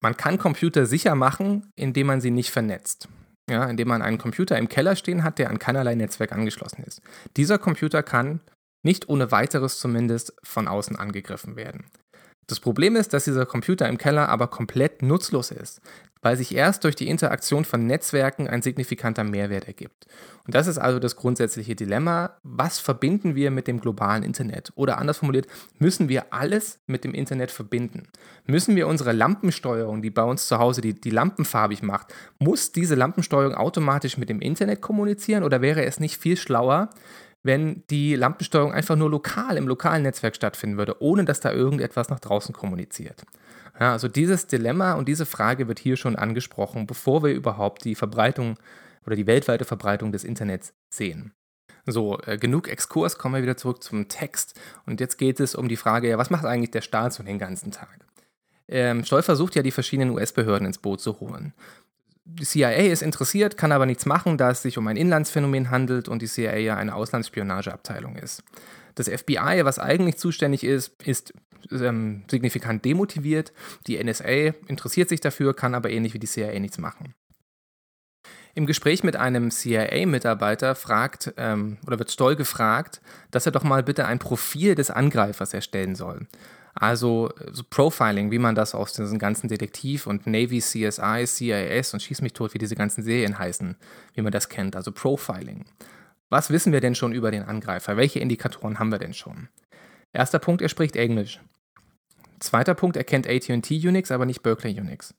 [0.00, 3.08] man kann Computer sicher machen, indem man sie nicht vernetzt.
[3.50, 7.02] Ja, indem man einen Computer im Keller stehen hat, der an keinerlei Netzwerk angeschlossen ist.
[7.36, 8.40] Dieser Computer kann
[8.82, 11.86] nicht ohne weiteres zumindest von außen angegriffen werden.
[12.46, 15.80] Das Problem ist, dass dieser Computer im Keller aber komplett nutzlos ist,
[16.22, 20.06] weil sich erst durch die Interaktion von Netzwerken ein signifikanter Mehrwert ergibt.
[20.44, 22.36] Und das ist also das grundsätzliche Dilemma.
[22.42, 24.72] Was verbinden wir mit dem globalen Internet?
[24.74, 25.46] Oder anders formuliert,
[25.78, 28.08] müssen wir alles mit dem Internet verbinden?
[28.46, 32.72] Müssen wir unsere Lampensteuerung, die bei uns zu Hause die, die Lampen farbig macht, muss
[32.72, 35.44] diese Lampensteuerung automatisch mit dem Internet kommunizieren?
[35.44, 36.90] Oder wäre es nicht viel schlauer,
[37.42, 42.08] wenn die Lampensteuerung einfach nur lokal im lokalen Netzwerk stattfinden würde, ohne dass da irgendetwas
[42.08, 43.24] nach draußen kommuniziert.
[43.78, 47.94] Ja, also dieses Dilemma und diese Frage wird hier schon angesprochen, bevor wir überhaupt die
[47.94, 48.58] Verbreitung
[49.06, 51.32] oder die weltweite Verbreitung des Internets sehen.
[51.84, 54.58] So, äh, genug Exkurs, kommen wir wieder zurück zum Text.
[54.86, 57.40] Und jetzt geht es um die Frage, ja, was macht eigentlich der Staat so den
[57.40, 58.06] ganzen Tag?
[58.68, 61.52] Ähm, Stoll versucht ja, die verschiedenen US-Behörden ins Boot zu holen.
[62.24, 66.08] Die CIA ist interessiert, kann aber nichts machen, da es sich um ein Inlandsphänomen handelt
[66.08, 68.44] und die CIA ja eine Auslandsspionageabteilung ist.
[68.94, 71.32] Das FBI, was eigentlich zuständig ist, ist
[71.70, 73.52] ähm, signifikant demotiviert.
[73.86, 77.14] Die NSA interessiert sich dafür, kann aber ähnlich wie die CIA nichts machen.
[78.54, 83.82] Im Gespräch mit einem CIA-Mitarbeiter fragt ähm, oder wird Stoll gefragt, dass er doch mal
[83.82, 86.26] bitte ein Profil des Angreifers erstellen soll.
[86.74, 92.00] Also so Profiling, wie man das aus diesen ganzen Detektiv- und Navy, CSI, CIS und
[92.00, 93.76] Schieß mich tot, wie diese ganzen Serien heißen,
[94.14, 95.66] wie man das kennt, also Profiling.
[96.30, 97.98] Was wissen wir denn schon über den Angreifer?
[97.98, 99.48] Welche Indikatoren haben wir denn schon?
[100.14, 101.40] Erster Punkt, er spricht Englisch.
[102.40, 105.14] Zweiter Punkt, er kennt AT&T Unix, aber nicht Berkeley Unix.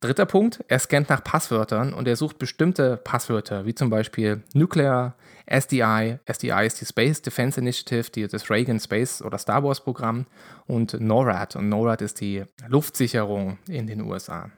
[0.00, 5.16] Dritter Punkt, er scannt nach Passwörtern und er sucht bestimmte Passwörter, wie zum Beispiel Nuclear,
[5.46, 10.26] SDI, SDI ist die Space Defense Initiative, die, das Reagan Space oder Star Wars Programm
[10.66, 14.52] und NORAD und NORAD ist die Luftsicherung in den USA.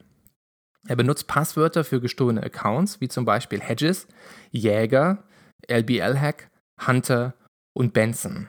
[0.87, 4.07] Er benutzt Passwörter für gestohlene Accounts, wie zum Beispiel Hedges,
[4.51, 5.23] Jäger,
[5.67, 6.49] LBL-Hack,
[6.85, 7.33] Hunter
[7.73, 8.47] und Benson.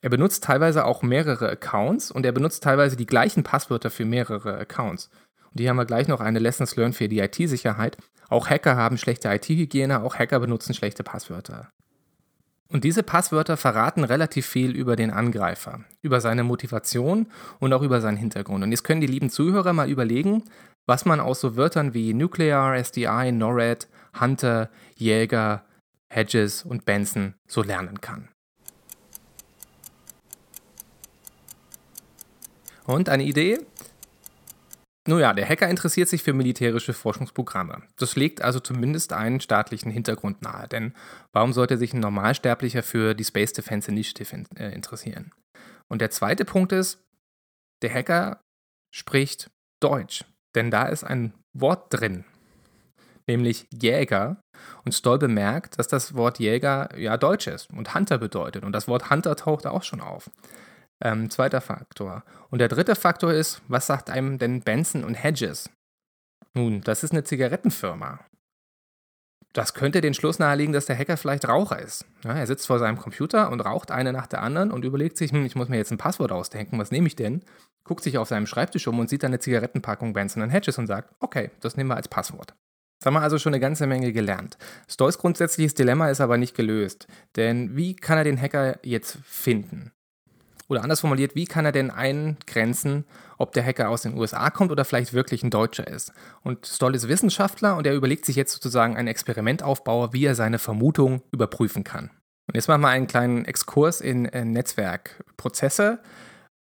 [0.00, 4.58] Er benutzt teilweise auch mehrere Accounts und er benutzt teilweise die gleichen Passwörter für mehrere
[4.58, 5.10] Accounts.
[5.58, 7.96] Hier haben wir gleich noch eine Lessons learned für die IT-Sicherheit.
[8.28, 11.70] Auch Hacker haben schlechte IT-Hygiene, auch Hacker benutzen schlechte Passwörter.
[12.70, 17.26] Und diese Passwörter verraten relativ viel über den Angreifer, über seine Motivation
[17.60, 18.62] und auch über seinen Hintergrund.
[18.62, 20.44] Und jetzt können die lieben Zuhörer mal überlegen,
[20.86, 23.88] was man aus so Wörtern wie Nuclear, SDI, NORAD,
[24.20, 25.64] Hunter, Jäger,
[26.10, 28.28] Hedges und Benson so lernen kann.
[32.84, 33.58] Und eine Idee?
[35.08, 37.80] Nun ja, der Hacker interessiert sich für militärische Forschungsprogramme.
[37.96, 40.92] Das legt also zumindest einen staatlichen Hintergrund nahe, denn
[41.32, 45.32] warum sollte sich ein Normalsterblicher für die Space Defense Initiative äh, interessieren?
[45.88, 47.02] Und der zweite Punkt ist,
[47.80, 48.42] der Hacker
[48.94, 52.26] spricht Deutsch, denn da ist ein Wort drin,
[53.26, 54.42] nämlich Jäger.
[54.84, 58.62] Und Stoll bemerkt, dass das Wort Jäger ja Deutsch ist und Hunter bedeutet.
[58.62, 60.28] Und das Wort Hunter taucht auch schon auf.
[61.00, 62.24] Ähm, zweiter Faktor.
[62.50, 65.70] Und der dritte Faktor ist, was sagt einem denn Benson und Hedges?
[66.54, 68.20] Nun, das ist eine Zigarettenfirma.
[69.52, 72.04] Das könnte den Schluss nahelegen, dass der Hacker vielleicht Raucher ist.
[72.22, 75.32] Ja, er sitzt vor seinem Computer und raucht eine nach der anderen und überlegt sich,
[75.32, 77.42] hm, ich muss mir jetzt ein Passwort ausdenken, was nehme ich denn?
[77.84, 81.14] Guckt sich auf seinem Schreibtisch um und sieht eine Zigarettenpackung Benson und Hedges und sagt,
[81.20, 82.54] okay, das nehmen wir als Passwort.
[82.98, 84.58] Jetzt haben wir also schon eine ganze Menge gelernt.
[84.88, 87.06] Stolz grundsätzliches Dilemma ist aber nicht gelöst.
[87.36, 89.92] Denn wie kann er den Hacker jetzt finden?
[90.68, 93.04] Oder anders formuliert, wie kann er denn eingrenzen,
[93.38, 96.12] ob der Hacker aus den USA kommt oder vielleicht wirklich ein Deutscher ist?
[96.42, 100.34] Und Stoll ist Wissenschaftler und er überlegt sich jetzt sozusagen ein Experiment aufbauen, wie er
[100.34, 102.10] seine Vermutung überprüfen kann.
[102.46, 106.00] Und jetzt machen wir einen kleinen Exkurs in, in Netzwerkprozesse.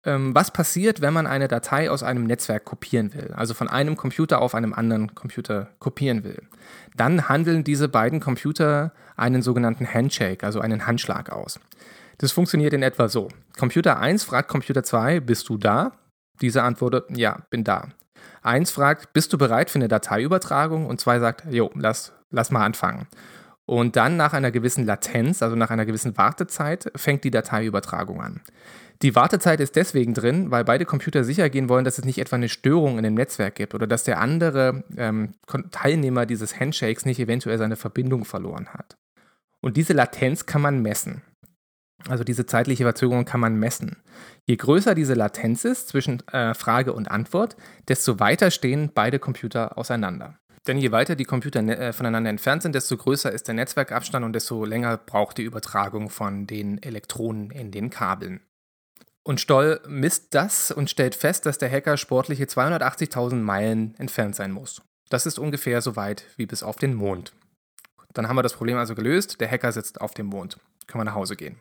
[0.05, 3.97] Ähm, was passiert, wenn man eine Datei aus einem Netzwerk kopieren will, also von einem
[3.97, 6.43] Computer auf einem anderen Computer kopieren will?
[6.95, 11.59] Dann handeln diese beiden Computer einen sogenannten Handshake, also einen Handschlag aus.
[12.17, 13.29] Das funktioniert in etwa so.
[13.57, 15.93] Computer 1 fragt Computer 2, bist du da?
[16.41, 17.89] Dieser antwortet, ja, bin da.
[18.41, 20.85] 1 fragt, bist du bereit für eine Dateiübertragung?
[20.85, 23.07] Und 2 sagt, jo, lass, lass mal anfangen.
[23.65, 28.41] Und dann nach einer gewissen Latenz, also nach einer gewissen Wartezeit, fängt die Dateiübertragung an.
[29.03, 32.37] Die Wartezeit ist deswegen drin, weil beide Computer sicher gehen wollen, dass es nicht etwa
[32.37, 35.33] eine Störung in dem Netzwerk gibt oder dass der andere ähm,
[35.71, 38.97] Teilnehmer dieses Handshakes nicht eventuell seine Verbindung verloren hat.
[39.61, 41.21] Und diese Latenz kann man messen.
[42.07, 43.97] Also diese zeitliche Verzögerung kann man messen.
[44.45, 47.57] Je größer diese Latenz ist zwischen äh, Frage und Antwort,
[47.87, 50.37] desto weiter stehen beide Computer auseinander.
[50.67, 54.33] Denn je weiter die Computer äh, voneinander entfernt sind, desto größer ist der Netzwerkabstand und
[54.33, 58.41] desto länger braucht die Übertragung von den Elektronen in den Kabeln.
[59.23, 64.51] Und Stoll misst das und stellt fest, dass der Hacker sportliche 280.000 Meilen entfernt sein
[64.51, 64.81] muss.
[65.09, 67.33] Das ist ungefähr so weit wie bis auf den Mond.
[68.13, 69.39] Dann haben wir das Problem also gelöst.
[69.41, 70.59] Der Hacker sitzt auf dem Mond.
[70.87, 71.59] Können wir nach Hause gehen.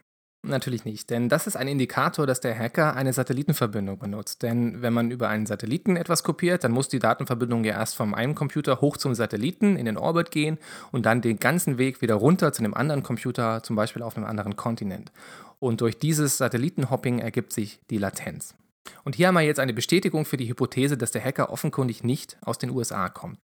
[0.49, 4.43] Natürlich nicht, denn das ist ein Indikator, dass der Hacker eine Satellitenverbindung benutzt.
[4.43, 8.15] Denn wenn man über einen Satelliten etwas kopiert, dann muss die Datenverbindung ja erst vom
[8.15, 10.59] einen Computer hoch zum Satelliten in den Orbit gehen
[10.93, 14.27] und dann den ganzen Weg wieder runter zu einem anderen Computer, zum Beispiel auf einem
[14.27, 15.11] anderen Kontinent.
[15.59, 18.55] Und durch dieses Satellitenhopping ergibt sich die Latenz.
[19.03, 22.39] Und hier haben wir jetzt eine Bestätigung für die Hypothese, dass der Hacker offenkundig nicht
[22.43, 23.41] aus den USA kommt.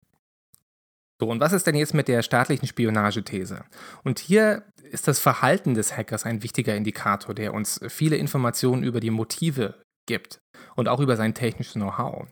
[1.21, 3.65] So, und was ist denn jetzt mit der staatlichen Spionagethese?
[4.05, 9.01] Und hier ist das Verhalten des Hackers ein wichtiger Indikator, der uns viele Informationen über
[9.01, 9.75] die Motive
[10.07, 10.41] gibt
[10.77, 12.27] und auch über sein technisches Know-how.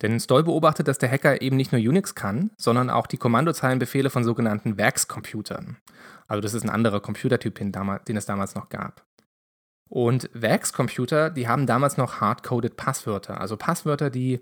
[0.00, 4.10] Denn Stoll beobachtet, dass der Hacker eben nicht nur Unix kann, sondern auch die Kommandozeilenbefehle
[4.10, 5.78] von sogenannten Werkscomputern.
[6.28, 9.04] Also das ist ein anderer Computertyp, den, den es damals noch gab.
[9.88, 14.40] Und Werkscomputer, die haben damals noch hardcoded Passwörter, also Passwörter, die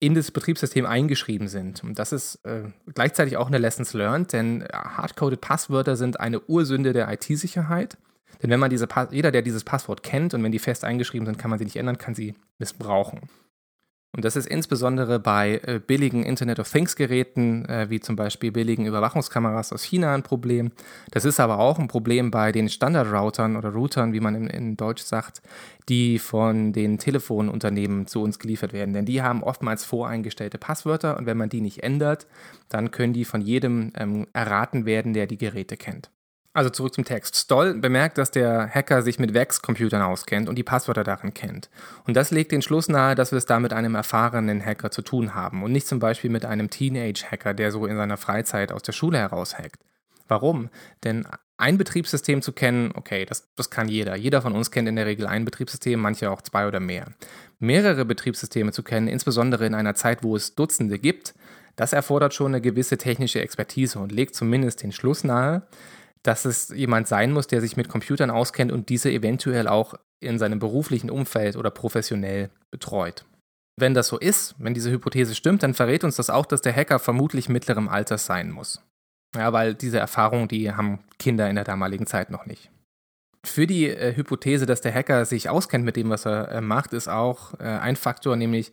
[0.00, 1.82] in das Betriebssystem eingeschrieben sind.
[1.82, 6.40] Und das ist äh, gleichzeitig auch eine Lessons learned, denn äh, hardcoded Passwörter sind eine
[6.40, 7.96] Ursünde der IT-Sicherheit.
[8.42, 11.38] Denn wenn man diese jeder, der dieses Passwort kennt und wenn die fest eingeschrieben sind,
[11.38, 13.20] kann man sie nicht ändern, kann sie missbrauchen.
[14.14, 18.52] Und das ist insbesondere bei äh, billigen Internet of Things Geräten, äh, wie zum Beispiel
[18.52, 20.70] billigen Überwachungskameras aus China, ein Problem.
[21.10, 24.76] Das ist aber auch ein Problem bei den Standard-Routern oder Routern, wie man in, in,
[24.76, 25.42] Deutsch sagt,
[25.88, 28.94] die von den Telefonunternehmen zu uns geliefert werden.
[28.94, 32.28] Denn die haben oftmals voreingestellte Passwörter und wenn man die nicht ändert,
[32.68, 36.13] dann können die von jedem ähm, erraten werden, der die Geräte kennt.
[36.54, 37.36] Also zurück zum Text.
[37.36, 41.68] Stoll bemerkt, dass der Hacker sich mit VEX-Computern auskennt und die Passwörter darin kennt.
[42.06, 45.02] Und das legt den Schluss nahe, dass wir es da mit einem erfahrenen Hacker zu
[45.02, 48.82] tun haben und nicht zum Beispiel mit einem Teenage-Hacker, der so in seiner Freizeit aus
[48.82, 49.80] der Schule heraus hackt.
[50.28, 50.70] Warum?
[51.02, 54.14] Denn ein Betriebssystem zu kennen, okay, das, das kann jeder.
[54.14, 57.06] Jeder von uns kennt in der Regel ein Betriebssystem, manche auch zwei oder mehr.
[57.58, 61.34] Mehrere Betriebssysteme zu kennen, insbesondere in einer Zeit, wo es Dutzende gibt,
[61.74, 65.62] das erfordert schon eine gewisse technische Expertise und legt zumindest den Schluss nahe,
[66.24, 70.38] dass es jemand sein muss, der sich mit Computern auskennt und diese eventuell auch in
[70.38, 73.24] seinem beruflichen Umfeld oder professionell betreut.
[73.78, 76.74] Wenn das so ist, wenn diese Hypothese stimmt, dann verrät uns das auch, dass der
[76.74, 78.80] Hacker vermutlich mittleren Alters sein muss.
[79.36, 82.70] Ja, weil diese Erfahrung, die haben Kinder in der damaligen Zeit noch nicht.
[83.44, 86.94] Für die äh, Hypothese, dass der Hacker sich auskennt mit dem, was er äh, macht,
[86.94, 88.72] ist auch äh, ein Faktor, nämlich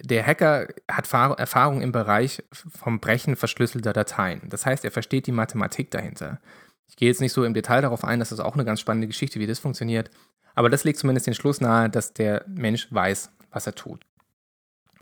[0.00, 4.42] der Hacker hat Fahr Erfahrung im Bereich vom Brechen verschlüsselter Dateien.
[4.48, 6.40] Das heißt, er versteht die Mathematik dahinter.
[6.88, 9.06] Ich gehe jetzt nicht so im Detail darauf ein, das ist auch eine ganz spannende
[9.06, 10.10] Geschichte, wie das funktioniert.
[10.54, 14.06] Aber das legt zumindest den Schluss nahe, dass der Mensch weiß, was er tut.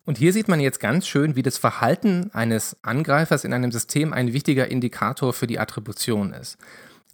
[0.05, 4.13] Und hier sieht man jetzt ganz schön, wie das Verhalten eines Angreifers in einem System
[4.13, 6.59] ein wichtiger Indikator für die Attribution ist.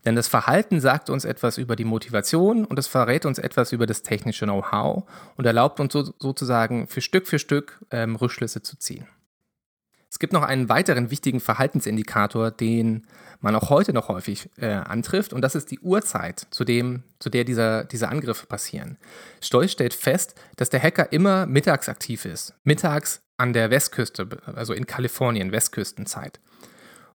[0.05, 3.87] Denn das Verhalten sagt uns etwas über die Motivation und es verrät uns etwas über
[3.87, 5.05] das technische Know-how
[5.37, 9.07] und erlaubt uns so, sozusagen für Stück für Stück ähm, Rückschlüsse zu ziehen.
[10.11, 13.07] Es gibt noch einen weiteren wichtigen Verhaltensindikator, den
[13.41, 17.31] man auch heute noch häufig äh, antrifft, und das ist die Uhrzeit, zu, dem, zu
[17.31, 18.99] der dieser, diese Angriffe passieren.
[19.41, 22.55] Stolz stellt fest, dass der Hacker immer mittags aktiv ist.
[22.65, 26.41] Mittags an der Westküste, also in Kalifornien, Westküstenzeit.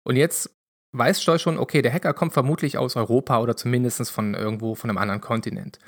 [0.04, 0.50] Und jetzt
[0.92, 4.90] weiß Stolz schon, okay, der Hacker kommt vermutlich aus Europa oder zumindest von irgendwo von
[4.90, 5.78] einem anderen Kontinent.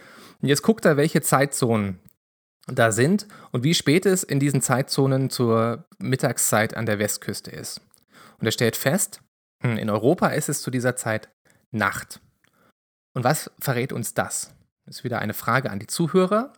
[0.40, 2.00] Und jetzt guckt er, welche Zeitzonen
[2.66, 7.80] da sind und wie spät es in diesen Zeitzonen zur Mittagszeit an der Westküste ist.
[8.38, 9.20] Und er stellt fest,
[9.62, 11.28] hm, in Europa ist es zu dieser Zeit
[11.70, 12.20] Nacht.
[13.14, 14.54] Und was verrät uns das?
[14.86, 16.52] Das ist wieder eine Frage an die Zuhörer.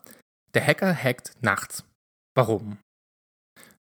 [0.55, 1.85] Der Hacker hackt nachts.
[2.35, 2.79] Warum?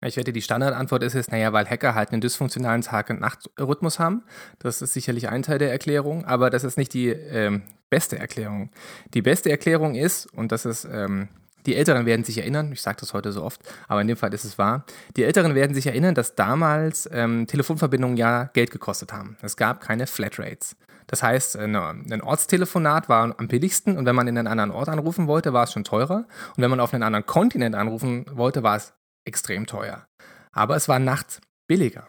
[0.04, 3.98] Ich wette, die Standardantwort ist es, naja, weil Hacker halt einen dysfunktionalen Tag- und Nachtrhythmus
[3.98, 4.22] haben.
[4.58, 8.70] Das ist sicherlich ein Teil der Erklärung, aber das ist nicht die ähm, beste Erklärung.
[9.14, 11.28] Die beste Erklärung ist, und das ist ähm,
[11.66, 14.32] die Älteren werden sich erinnern, ich sage das heute so oft, aber in dem Fall
[14.34, 14.84] ist es wahr.
[15.16, 19.36] Die Älteren werden sich erinnern, dass damals ähm, Telefonverbindungen ja Geld gekostet haben.
[19.42, 20.76] Es gab keine Flatrates.
[21.06, 25.26] Das heißt, ein Ortstelefonat war am billigsten und wenn man in einen anderen Ort anrufen
[25.26, 26.26] wollte, war es schon teurer.
[26.56, 28.94] Und wenn man auf einen anderen Kontinent anrufen wollte, war es
[29.26, 30.06] extrem teuer.
[30.52, 32.06] Aber es war nachts billiger.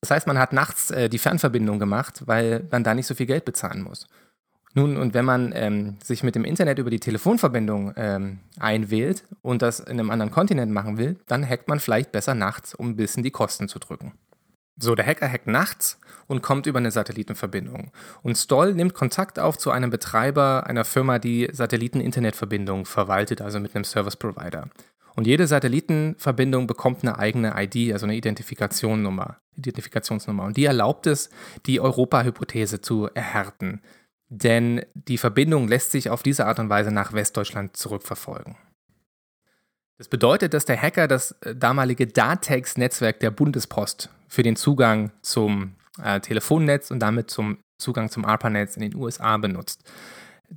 [0.00, 3.26] Das heißt, man hat nachts äh, die Fernverbindung gemacht, weil man da nicht so viel
[3.26, 4.08] Geld bezahlen muss.
[4.74, 9.60] Nun, und wenn man ähm, sich mit dem Internet über die Telefonverbindung ähm, einwählt und
[9.60, 12.96] das in einem anderen Kontinent machen will, dann hackt man vielleicht besser nachts, um ein
[12.96, 14.12] bisschen die Kosten zu drücken.
[14.78, 17.92] So, der Hacker hackt nachts und kommt über eine Satellitenverbindung.
[18.22, 23.74] Und Stoll nimmt Kontakt auf zu einem Betreiber einer Firma, die Satelliten-Internetverbindungen verwaltet, also mit
[23.74, 24.70] einem Service Provider.
[25.14, 29.36] Und jede Satellitenverbindung bekommt eine eigene ID, also eine Identifikationsnummer.
[29.58, 30.44] Identifikationsnummer.
[30.44, 31.28] Und die erlaubt es,
[31.66, 33.82] die Europa-Hypothese zu erhärten
[34.34, 38.56] denn die Verbindung lässt sich auf diese Art und Weise nach Westdeutschland zurückverfolgen.
[39.98, 45.74] Das bedeutet, dass der Hacker das äh, damalige Datex-Netzwerk der Bundespost für den Zugang zum
[46.02, 49.84] äh, Telefonnetz und damit zum Zugang zum ARPANETZ in den USA benutzt.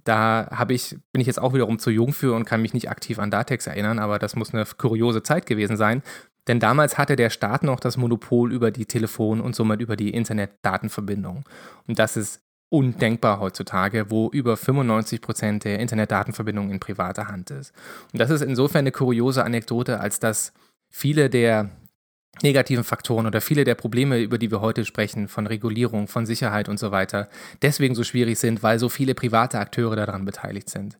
[0.05, 3.19] Da ich, bin ich jetzt auch wiederum zu jung für und kann mich nicht aktiv
[3.19, 6.01] an Datex erinnern, aber das muss eine kuriose Zeit gewesen sein.
[6.47, 10.11] Denn damals hatte der Staat noch das Monopol über die Telefon- und somit über die
[10.11, 11.43] Internetdatenverbindung.
[11.87, 17.73] Und das ist undenkbar heutzutage, wo über 95 Prozent der Internetdatenverbindungen in privater Hand ist.
[18.11, 20.53] Und das ist insofern eine kuriose Anekdote, als dass
[20.91, 21.69] viele der
[22.43, 26.67] negativen Faktoren oder viele der Probleme, über die wir heute sprechen, von Regulierung, von Sicherheit
[26.67, 27.29] und so weiter,
[27.61, 30.97] deswegen so schwierig sind, weil so viele private Akteure daran beteiligt sind.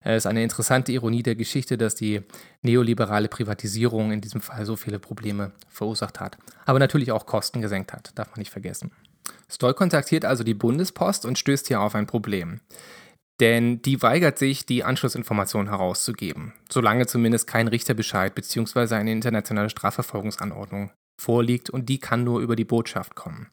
[0.00, 2.22] Es ist eine interessante Ironie der Geschichte, dass die
[2.62, 7.92] neoliberale Privatisierung in diesem Fall so viele Probleme verursacht hat, aber natürlich auch Kosten gesenkt
[7.92, 8.92] hat, darf man nicht vergessen.
[9.50, 12.60] Stoll kontaktiert also die Bundespost und stößt hier auf ein Problem.
[13.40, 18.96] denn die weigert sich, die Anschlussinformationen herauszugeben, solange zumindest kein Richterbescheid bzw.
[18.96, 20.90] eine internationale Strafverfolgungsanordnung
[21.20, 23.48] vorliegt und die kann nur über die Botschaft kommen.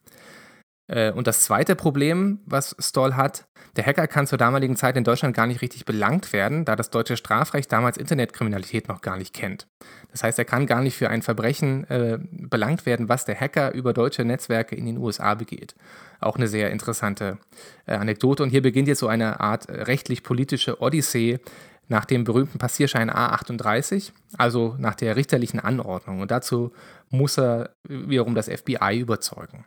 [0.88, 5.04] Äh, und das zweite Problem, was Stoll hat, der Hacker kann zur damaligen Zeit in
[5.04, 9.34] Deutschland gar nicht richtig belangt werden, da das deutsche Strafrecht damals Internetkriminalität noch gar nicht
[9.34, 9.68] kennt.
[10.12, 13.74] Das heißt, er kann gar nicht für ein Verbrechen äh, belangt werden, was der Hacker
[13.74, 15.76] über deutsche Netzwerke in den USA begeht.
[16.22, 17.38] Auch eine sehr interessante
[17.86, 18.44] äh, Anekdote.
[18.44, 21.40] Und hier beginnt jetzt so eine Art äh, rechtlich-politische Odyssee
[21.88, 26.22] nach dem berühmten Passierschein A38, also nach der richterlichen Anordnung.
[26.22, 26.72] Und dazu
[27.10, 29.66] muss er wiederum das FBI überzeugen.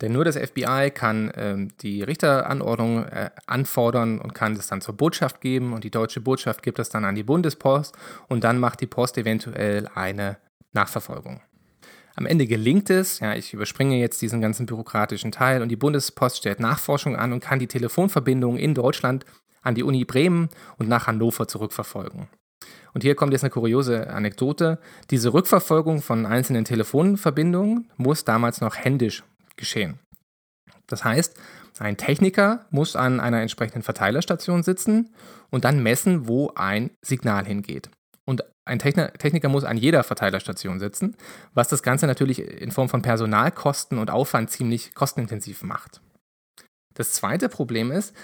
[0.00, 4.96] Denn nur das FBI kann ähm, die Richteranordnung äh, anfordern und kann das dann zur
[4.96, 7.94] Botschaft geben und die deutsche Botschaft gibt das dann an die Bundespost
[8.28, 10.38] und dann macht die Post eventuell eine
[10.72, 11.40] Nachverfolgung.
[12.16, 16.38] Am Ende gelingt es, ja, ich überspringe jetzt diesen ganzen bürokratischen Teil und die Bundespost
[16.38, 19.24] stellt Nachforschung an und kann die Telefonverbindungen in Deutschland
[19.62, 22.28] an die Uni Bremen und nach Hannover zurückverfolgen.
[22.94, 24.78] Und hier kommt jetzt eine kuriose Anekdote.
[25.10, 29.24] Diese Rückverfolgung von einzelnen Telefonverbindungen muss damals noch händisch
[29.56, 29.98] geschehen.
[30.86, 31.38] Das heißt,
[31.78, 35.12] ein Techniker muss an einer entsprechenden Verteilerstation sitzen
[35.50, 37.90] und dann messen, wo ein Signal hingeht.
[38.26, 41.16] Und ein Techniker muss an jeder Verteilerstation sitzen,
[41.52, 46.00] was das Ganze natürlich in Form von Personalkosten und Aufwand ziemlich kostenintensiv macht.
[46.94, 48.14] Das zweite Problem ist,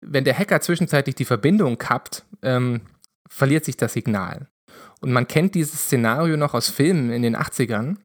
[0.00, 2.82] wenn der Hacker zwischenzeitlich die Verbindung kappt, ähm,
[3.28, 4.48] verliert sich das Signal.
[5.00, 7.98] Und man kennt dieses Szenario noch aus Filmen in den 80ern,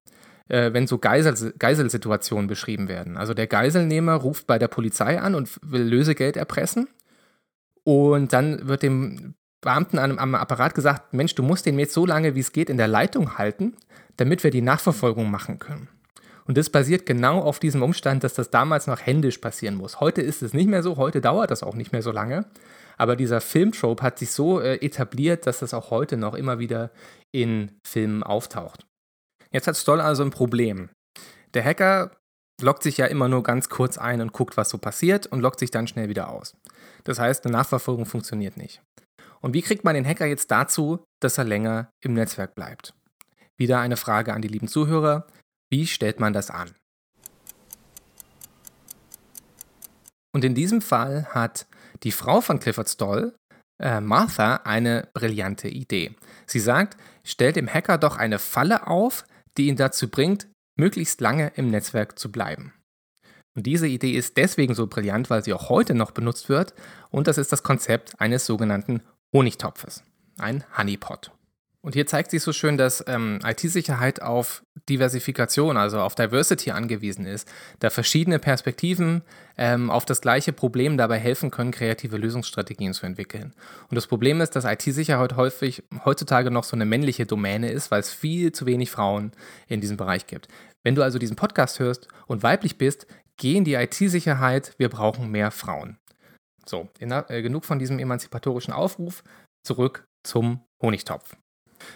[0.49, 3.17] äh, wenn so Geisel, Geiselsituationen beschrieben werden.
[3.17, 6.87] Also der Geiselnehmer ruft bei der Polizei an und will Lösegeld erpressen.
[7.83, 12.05] Und dann wird dem Beamten am, am Apparat gesagt, Mensch, du musst den jetzt so
[12.05, 13.75] lange, wie es geht, in der Leitung halten,
[14.17, 15.89] damit wir die Nachverfolgung machen können.
[16.45, 19.99] Und das basiert genau auf diesem Umstand, dass das damals noch händisch passieren muss.
[19.99, 22.45] Heute ist es nicht mehr so, heute dauert das auch nicht mehr so lange.
[22.97, 26.89] Aber dieser Filmtrope hat sich so äh, etabliert, dass das auch heute noch immer wieder
[27.31, 28.86] in Filmen auftaucht.
[29.51, 30.89] Jetzt hat Stoll also ein Problem.
[31.53, 32.11] Der Hacker
[32.61, 35.59] loggt sich ja immer nur ganz kurz ein und guckt, was so passiert und loggt
[35.59, 36.55] sich dann schnell wieder aus.
[37.03, 38.81] Das heißt, eine Nachverfolgung funktioniert nicht.
[39.41, 42.93] Und wie kriegt man den Hacker jetzt dazu, dass er länger im Netzwerk bleibt?
[43.57, 45.27] Wieder eine Frage an die lieben Zuhörer.
[45.69, 46.73] Wie stellt man das an?
[50.33, 51.67] Und in diesem Fall hat
[52.03, 53.35] die Frau von Clifford Stoll,
[53.81, 56.15] äh, Martha, eine brillante Idee.
[56.45, 59.25] Sie sagt, stellt dem Hacker doch eine Falle auf,
[59.57, 60.47] die ihn dazu bringt,
[60.77, 62.73] möglichst lange im Netzwerk zu bleiben.
[63.55, 66.73] Und diese Idee ist deswegen so brillant, weil sie auch heute noch benutzt wird
[67.09, 69.01] und das ist das Konzept eines sogenannten
[69.33, 70.03] Honigtopfes,
[70.37, 71.31] ein Honeypot.
[71.87, 77.25] Und hier zeigt sich so schön, dass ähm, IT-Sicherheit auf Diversifikation, also auf Diversity angewiesen
[77.25, 79.21] ist, da verschiedene Perspektiven
[79.57, 83.53] ähm, auf das gleiche Problem dabei helfen können, kreative Lösungsstrategien zu entwickeln.
[83.89, 88.01] Und das Problem ist, dass IT-Sicherheit häufig heutzutage noch so eine männliche Domäne ist, weil
[88.01, 89.31] es viel zu wenig Frauen
[89.69, 90.49] in diesem Bereich gibt.
[90.83, 93.07] Wenn du also diesen Podcast hörst und weiblich bist,
[93.37, 95.97] geh in die IT-Sicherheit, wir brauchen mehr Frauen.
[96.65, 99.23] So, äh, genug von diesem emanzipatorischen Aufruf,
[99.63, 101.37] zurück zum Honigtopf.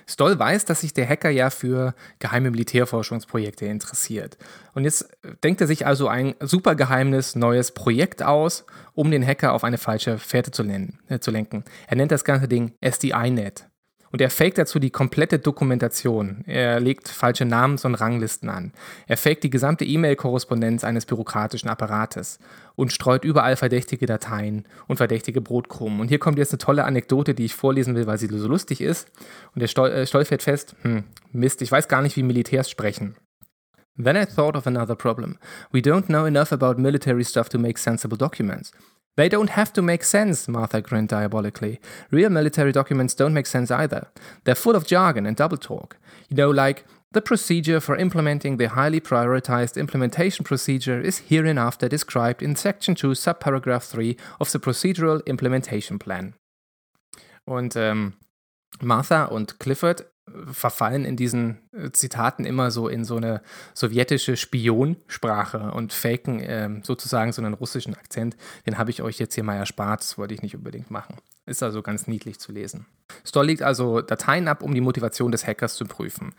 [0.06, 4.38] Stoll weiß, dass sich der Hacker ja für geheime Militärforschungsprojekte interessiert.
[4.74, 5.10] Und jetzt
[5.44, 10.18] denkt er sich also ein supergeheimes neues Projekt aus, um den Hacker auf eine falsche
[10.18, 11.64] Fährte zu, äh, zu lenken.
[11.88, 13.71] Er nennt das ganze Ding SDI-Net.
[14.12, 16.44] Und er faked dazu die komplette Dokumentation.
[16.46, 18.74] Er legt falsche Namens- und Ranglisten an.
[19.08, 22.40] Er faked die gesamte E-Mail-Korrespondenz eines bürokratischen Apparates
[22.76, 26.02] und streut überall verdächtige Dateien und verdächtige Brotkrumen.
[26.02, 28.82] Und hier kommt jetzt eine tolle Anekdote, die ich vorlesen will, weil sie so lustig
[28.82, 29.08] ist.
[29.56, 32.70] Und der Stoll, äh, Stoll fährt fest, hm, Mist, ich weiß gar nicht, wie Militärs
[32.70, 33.16] sprechen.
[33.98, 35.38] Then I thought of another problem.
[35.72, 38.72] We don't know enough about military stuff to make sensible documents.
[39.18, 41.80] They don't have to make sense, Martha grinned diabolically.
[42.12, 44.08] Real military documents don't make sense either.
[44.46, 45.98] They're full of jargon and double talk.
[46.30, 52.42] You know, like, the procedure for implementing the highly prioritized implementation procedure is hereinafter described
[52.42, 56.36] in Section 2, Subparagraph 3 of the Procedural Implementation Plan.
[57.46, 58.14] Und ähm,
[58.82, 60.06] Martha und Clifford
[60.52, 63.42] verfallen in diesen äh, Zitaten immer so in so eine
[63.74, 68.38] sowjetische Spionsprache und faken äh, sozusagen so einen russischen Akzent.
[68.66, 71.18] Den habe ich euch jetzt hier mal erspart, das wollte ich nicht unbedingt machen.
[71.46, 72.86] Ist also ganz niedlich zu lesen.
[73.26, 76.34] Stoll legt also Dateien ab, um die Motivation des Hackers zu prüfen.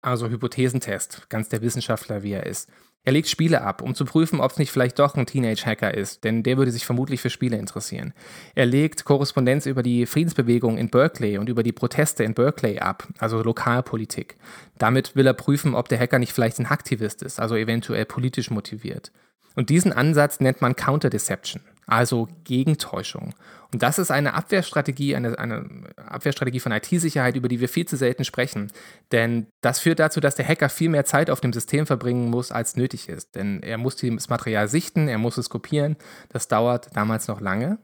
[0.00, 2.70] Also Hypothesentest, ganz der Wissenschaftler, wie er ist.
[3.04, 6.24] Er legt Spiele ab, um zu prüfen, ob es nicht vielleicht doch ein Teenage-Hacker ist,
[6.24, 8.12] denn der würde sich vermutlich für Spiele interessieren.
[8.54, 13.08] Er legt Korrespondenz über die Friedensbewegung in Berkeley und über die Proteste in Berkeley ab,
[13.18, 14.36] also Lokalpolitik.
[14.76, 18.50] Damit will er prüfen, ob der Hacker nicht vielleicht ein Hacktivist ist, also eventuell politisch
[18.50, 19.10] motiviert.
[19.56, 23.34] Und diesen Ansatz nennt man Counter-Deception, also Gegentäuschung.
[23.72, 25.66] Und das ist eine Abwehrstrategie, eine, eine
[25.96, 28.70] Abwehrstrategie von IT-Sicherheit, über die wir viel zu selten sprechen.
[29.12, 32.52] Denn das führt dazu, dass der Hacker viel mehr Zeit auf dem System verbringen muss,
[32.52, 33.34] als nötig ist.
[33.34, 35.96] Denn er muss das Material sichten, er muss es kopieren.
[36.28, 37.78] Das dauert damals noch lange.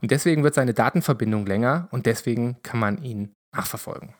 [0.00, 4.14] Und deswegen wird seine Datenverbindung länger und deswegen kann man ihn nachverfolgen.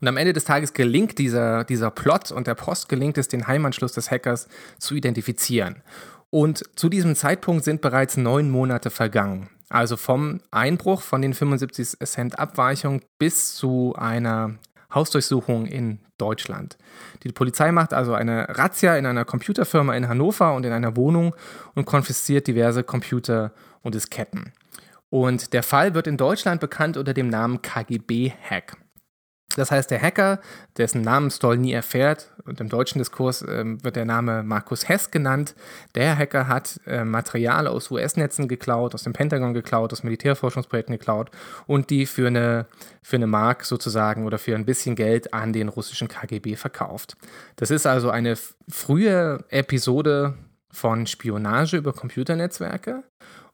[0.00, 3.46] Und am Ende des Tages gelingt dieser, dieser Plot und der Post gelingt es, den
[3.46, 4.48] Heimanschluss des Hackers
[4.78, 5.82] zu identifizieren.
[6.30, 9.48] Und zu diesem Zeitpunkt sind bereits neun Monate vergangen.
[9.68, 14.54] Also vom Einbruch von den 75 Cent Abweichung bis zu einer
[14.94, 16.78] Hausdurchsuchung in Deutschland.
[17.22, 21.34] Die Polizei macht also eine Razzia in einer Computerfirma in Hannover und in einer Wohnung
[21.74, 23.52] und konfisziert diverse Computer
[23.82, 24.52] und Disketten.
[25.10, 28.76] Und der Fall wird in Deutschland bekannt unter dem Namen KGB-Hack.
[29.56, 30.38] Das heißt, der Hacker,
[30.76, 35.10] dessen Namen Stoll nie erfährt, und im deutschen Diskurs äh, wird der Name Markus Hess
[35.10, 35.54] genannt,
[35.94, 41.30] der Hacker hat äh, Material aus US-Netzen geklaut, aus dem Pentagon geklaut, aus Militärforschungsprojekten geklaut
[41.66, 42.66] und die für eine,
[43.02, 47.16] für eine Mark sozusagen oder für ein bisschen Geld an den russischen KGB verkauft.
[47.56, 48.36] Das ist also eine
[48.68, 50.34] frühe Episode
[50.70, 53.02] von Spionage über Computernetzwerke.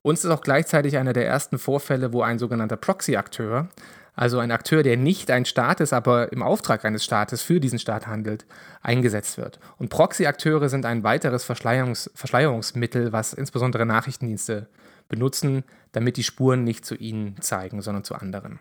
[0.03, 3.68] Und es ist auch gleichzeitig einer der ersten Vorfälle, wo ein sogenannter Proxy-Akteur,
[4.14, 7.78] also ein Akteur, der nicht ein Staat ist, aber im Auftrag eines Staates für diesen
[7.78, 8.44] Staat handelt,
[8.82, 9.58] eingesetzt wird.
[9.78, 14.68] Und Proxy-Akteure sind ein weiteres Verschleierungs Verschleierungsmittel, was insbesondere Nachrichtendienste
[15.08, 18.60] benutzen, damit die Spuren nicht zu ihnen zeigen, sondern zu anderen.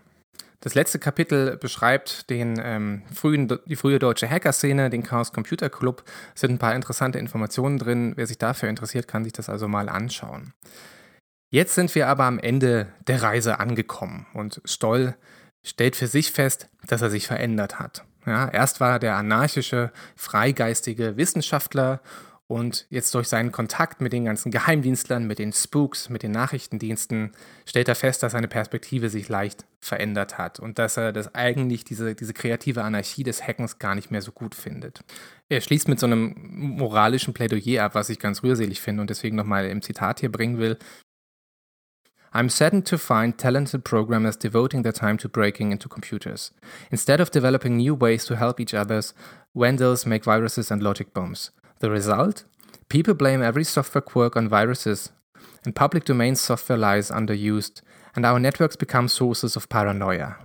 [0.61, 6.03] Das letzte Kapitel beschreibt den, ähm, frühen, die frühe deutsche Hacker-Szene, den Chaos Computer Club.
[6.35, 8.13] Es sind ein paar interessante Informationen drin.
[8.15, 10.53] Wer sich dafür interessiert, kann sich das also mal anschauen.
[11.49, 15.15] Jetzt sind wir aber am Ende der Reise angekommen und Stoll
[15.63, 18.03] stellt für sich fest, dass er sich verändert hat.
[18.25, 22.01] Ja, erst war er der anarchische, freigeistige Wissenschaftler
[22.51, 27.31] und jetzt durch seinen Kontakt mit den ganzen Geheimdienstlern, mit den Spooks, mit den Nachrichtendiensten,
[27.65, 31.85] stellt er fest, dass seine Perspektive sich leicht verändert hat und dass er das eigentlich
[31.85, 34.99] diese, diese kreative Anarchie des Hackens gar nicht mehr so gut findet.
[35.47, 36.35] Er schließt mit so einem
[36.77, 40.57] moralischen Plädoyer ab, was ich ganz rührselig finde und deswegen nochmal im Zitat hier bringen
[40.57, 40.77] will.
[42.33, 46.51] I'm saddened to find talented programmers devoting their time to breaking into computers.
[46.89, 49.01] Instead of developing new ways to help each other,
[49.53, 51.51] vandals make viruses and logic bombs.
[51.79, 52.45] The result?
[52.87, 55.11] People blame every software quirk on viruses,
[55.65, 57.81] and public domain software lies underused,
[58.15, 60.37] and our networks become sources of paranoia.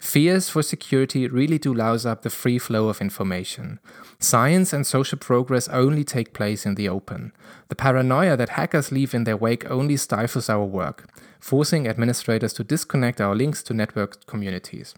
[0.00, 3.80] Fears for security really do louse up the free flow of information.
[4.20, 7.32] Science and social progress only take place in the open.
[7.68, 11.08] The paranoia that hackers leave in their wake only stifles our work,
[11.40, 14.94] forcing administrators to disconnect our links to networked communities.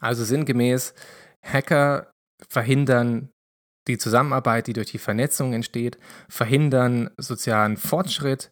[0.00, 0.92] Also sinngemäß,
[1.42, 2.06] Hacker
[2.48, 3.30] verhindern
[3.88, 5.98] die Zusammenarbeit, die durch die Vernetzung entsteht,
[6.28, 8.50] verhindern sozialen Fortschritt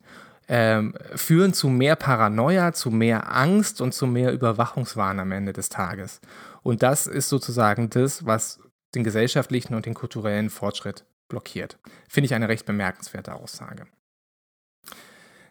[0.52, 5.68] ähm, führen zu mehr Paranoia, zu mehr Angst und zu mehr Überwachungswahn am Ende des
[5.68, 6.20] Tages.
[6.64, 8.58] Und das ist sozusagen das, was
[8.96, 11.78] den gesellschaftlichen und den kulturellen Fortschritt blockiert.
[12.08, 13.86] Finde ich eine recht bemerkenswerte Aussage.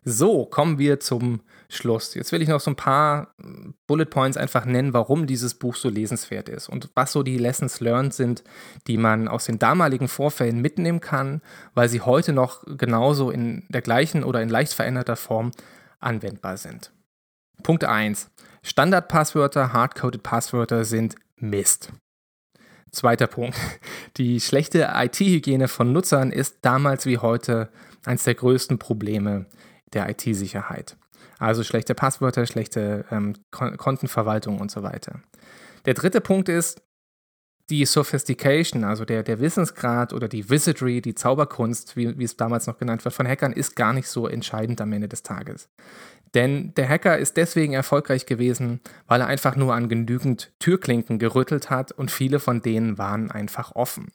[0.04, 2.16] So, kommen wir zum Schluss.
[2.16, 5.76] Jetzt will ich noch so ein paar hm, Bullet Points einfach nennen, warum dieses Buch
[5.76, 8.44] so lesenswert ist und was so die Lessons learned sind,
[8.88, 11.42] die man aus den damaligen Vorfällen mitnehmen kann,
[11.76, 15.52] weil sie heute noch genauso in der gleichen oder in leicht veränderter Form
[16.00, 16.92] anwendbar sind.
[17.62, 18.32] Punkt 1.
[18.64, 21.92] Standardpasswörter, hardcoded Passwörter sind Mist.
[22.92, 23.58] Zweiter Punkt.
[24.18, 27.70] Die schlechte IT-Hygiene von Nutzern ist damals wie heute
[28.06, 29.46] eines der größten Probleme
[29.94, 30.98] der IT-Sicherheit.
[31.40, 35.22] Also schlechte Passwörter, schlechte ähm, Kon Kontenverwaltung und so weiter.
[35.86, 36.82] Der dritte Punkt ist,
[37.70, 42.68] die Sophistication, also der, der Wissensgrad oder die Wizardry, die Zauberkunst, wie, wie es damals
[42.68, 45.70] noch genannt wird, von Hackern ist gar nicht so entscheidend am Ende des Tages.
[46.36, 51.70] Denn der Hacker ist deswegen erfolgreich gewesen, weil er einfach nur an genügend Türklinken gerüttelt
[51.70, 54.12] hat und viele von denen waren einfach offen.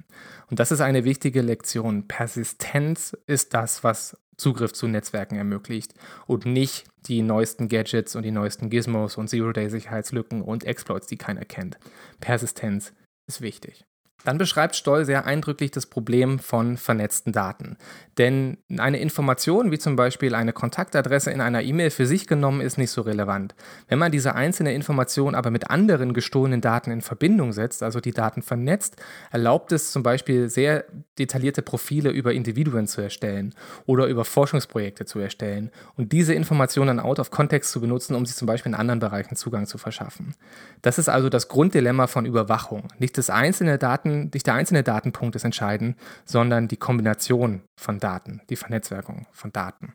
[0.48, 2.06] Und das ist eine wichtige Lektion.
[2.06, 5.94] Persistenz ist das, was Zugriff zu Netzwerken ermöglicht
[6.26, 11.44] und nicht die neuesten Gadgets und die neuesten Gizmos und Zero-Day-Sicherheitslücken und Exploits, die keiner
[11.44, 11.78] kennt.
[12.20, 12.92] Persistenz
[13.26, 13.84] ist wichtig.
[14.24, 17.76] Dann beschreibt Stoll sehr eindrücklich das Problem von vernetzten Daten.
[18.16, 22.78] Denn eine Information, wie zum Beispiel eine Kontaktadresse in einer E-Mail für sich genommen, ist
[22.78, 23.54] nicht so relevant.
[23.88, 28.12] Wenn man diese einzelne Information aber mit anderen gestohlenen Daten in Verbindung setzt, also die
[28.12, 28.96] Daten vernetzt,
[29.30, 30.84] erlaubt es zum Beispiel sehr
[31.18, 33.54] detaillierte Profile über Individuen zu erstellen
[33.84, 38.36] oder über Forschungsprojekte zu erstellen und diese Informationen out of context zu benutzen, um sich
[38.36, 40.34] zum Beispiel in anderen Bereichen Zugang zu verschaffen.
[40.82, 42.88] Das ist also das Grunddilemma von Überwachung.
[42.98, 48.40] Nicht das einzelne Daten nicht der einzelne Datenpunkt ist entscheidend, sondern die Kombination von Daten,
[48.50, 49.94] die Vernetzwerkung von Daten.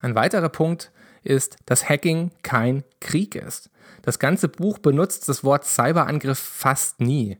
[0.00, 0.92] Ein weiterer Punkt
[1.22, 3.70] ist, dass Hacking kein Krieg ist.
[4.02, 7.38] Das ganze Buch benutzt das Wort Cyberangriff fast nie.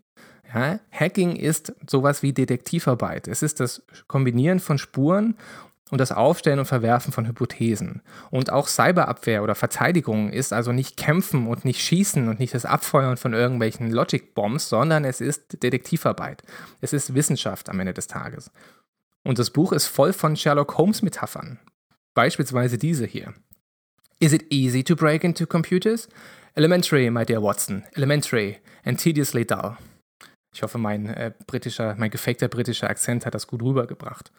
[0.53, 3.29] Ja, Hacking ist sowas wie Detektivarbeit.
[3.29, 5.37] Es ist das Kombinieren von Spuren
[5.91, 8.03] und das Aufstellen und Verwerfen von Hypothesen.
[8.31, 12.65] Und auch Cyberabwehr oder Verteidigung ist also nicht Kämpfen und nicht Schießen und nicht das
[12.65, 16.43] Abfeuern von irgendwelchen Logic-Bombs, sondern es ist Detektivarbeit.
[16.81, 18.51] Es ist Wissenschaft am Ende des Tages.
[19.25, 21.59] Und das Buch ist voll von Sherlock Holmes-Metaphern.
[22.15, 23.35] Beispielsweise diese hier.
[24.21, 26.09] Is it easy to break into computers?
[26.55, 27.85] Elementary, my dear Watson.
[27.95, 29.77] Elementary and tediously dull.
[30.53, 34.33] Ich hoffe, mein äh, britischer, mein gefakter britischer Akzent hat das gut rübergebracht.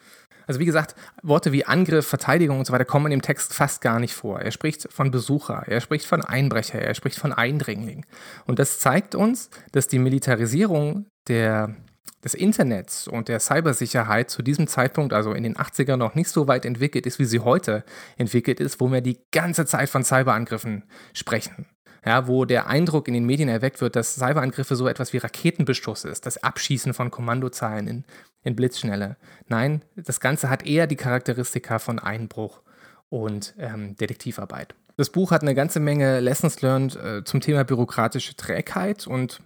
[0.50, 4.00] Also wie gesagt, Worte wie Angriff, Verteidigung und so weiter kommen im Text fast gar
[4.00, 4.42] nicht vor.
[4.42, 8.04] Er spricht von Besucher, er spricht von Einbrecher, er spricht von Eindringling.
[8.48, 11.76] Und das zeigt uns, dass die Militarisierung der,
[12.24, 16.48] des Internets und der Cybersicherheit zu diesem Zeitpunkt, also in den 80ern, noch nicht so
[16.48, 17.84] weit entwickelt ist, wie sie heute
[18.18, 20.84] entwickelt ist, wo wir die ganze Zeit von Cyberangriffen
[21.14, 21.68] sprechen
[22.06, 26.06] ja, wo der Eindruck in den Medien erweckt wird, dass Cyberangriffe so etwas wie Raketenbeschuss
[26.06, 28.04] ist, das Abschießen von Kommandozahlen in,
[28.44, 29.18] in Blitzschnelle.
[29.48, 32.62] Nein, das Ganze hat eher die Charakteristika von Einbruch
[33.10, 34.76] und ähm, Detektivarbeit.
[34.98, 39.42] Das Buch hat eine ganze Menge Lessons learned äh, zum Thema bürokratische Trägheit und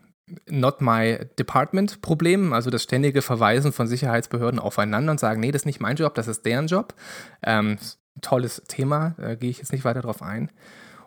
[0.50, 5.62] Not My Department Problem, also das ständige Verweisen von Sicherheitsbehörden aufeinander und sagen, nee, das
[5.62, 6.96] ist nicht mein Job, das ist deren Job.
[7.44, 7.78] Ähm,
[8.22, 10.50] tolles Thema, äh, gehe ich jetzt nicht weiter drauf ein.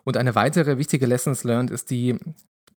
[0.07, 2.15] Und eine weitere wichtige Lessons learned ist die,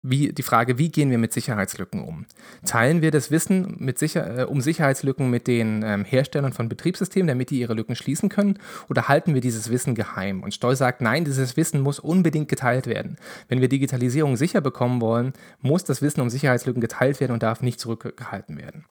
[0.00, 2.24] wie, die Frage, wie gehen wir mit Sicherheitslücken um?
[2.64, 7.28] Teilen wir das Wissen mit Sicher äh, um Sicherheitslücken mit den ähm, Herstellern von Betriebssystemen,
[7.28, 8.58] damit die ihre Lücken schließen können?
[8.88, 10.42] Oder halten wir dieses Wissen geheim?
[10.42, 13.18] Und Stoll sagt, nein, dieses Wissen muss unbedingt geteilt werden.
[13.50, 17.60] Wenn wir Digitalisierung sicher bekommen wollen, muss das Wissen um Sicherheitslücken geteilt werden und darf
[17.60, 18.86] nicht zurückgehalten werden.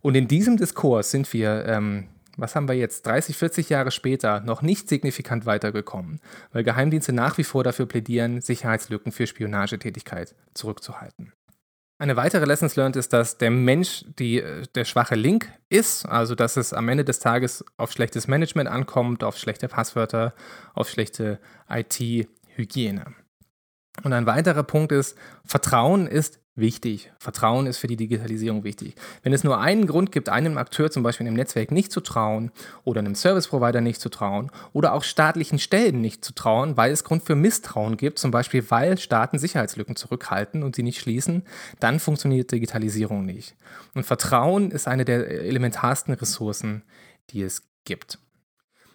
[0.00, 2.04] Und in diesem Diskurs sind wir ähm,
[2.36, 6.20] was haben wir jetzt, 30, 40 Jahre später, noch nicht signifikant weitergekommen,
[6.52, 11.32] weil Geheimdienste nach wie vor dafür plädieren, Sicherheitslücken für Spionagetätigkeit zurückzuhalten.
[11.98, 14.42] Eine weitere Lessons learned ist, dass der Mensch die,
[14.74, 19.22] der schwache Link ist, also dass es am Ende des Tages auf schlechtes Management ankommt,
[19.22, 20.34] auf schlechte Passwörter,
[20.74, 23.14] auf schlechte IT-Hygiene.
[24.02, 27.12] Und ein weiterer Punkt ist, Vertrauen ist wichtig.
[27.18, 28.94] Vertrauen ist für die Digitalisierung wichtig.
[29.22, 32.50] Wenn es nur einen Grund gibt, einem Akteur zum Beispiel im Netzwerk nicht zu trauen
[32.84, 36.92] oder einem Service Provider nicht zu trauen oder auch staatlichen Stellen nicht zu trauen, weil
[36.92, 41.44] es Grund für Misstrauen gibt, zum Beispiel weil Staaten Sicherheitslücken zurückhalten und sie nicht schließen,
[41.80, 43.56] dann funktioniert Digitalisierung nicht.
[43.94, 46.82] Und Vertrauen ist eine der elementarsten Ressourcen,
[47.30, 48.18] die es gibt.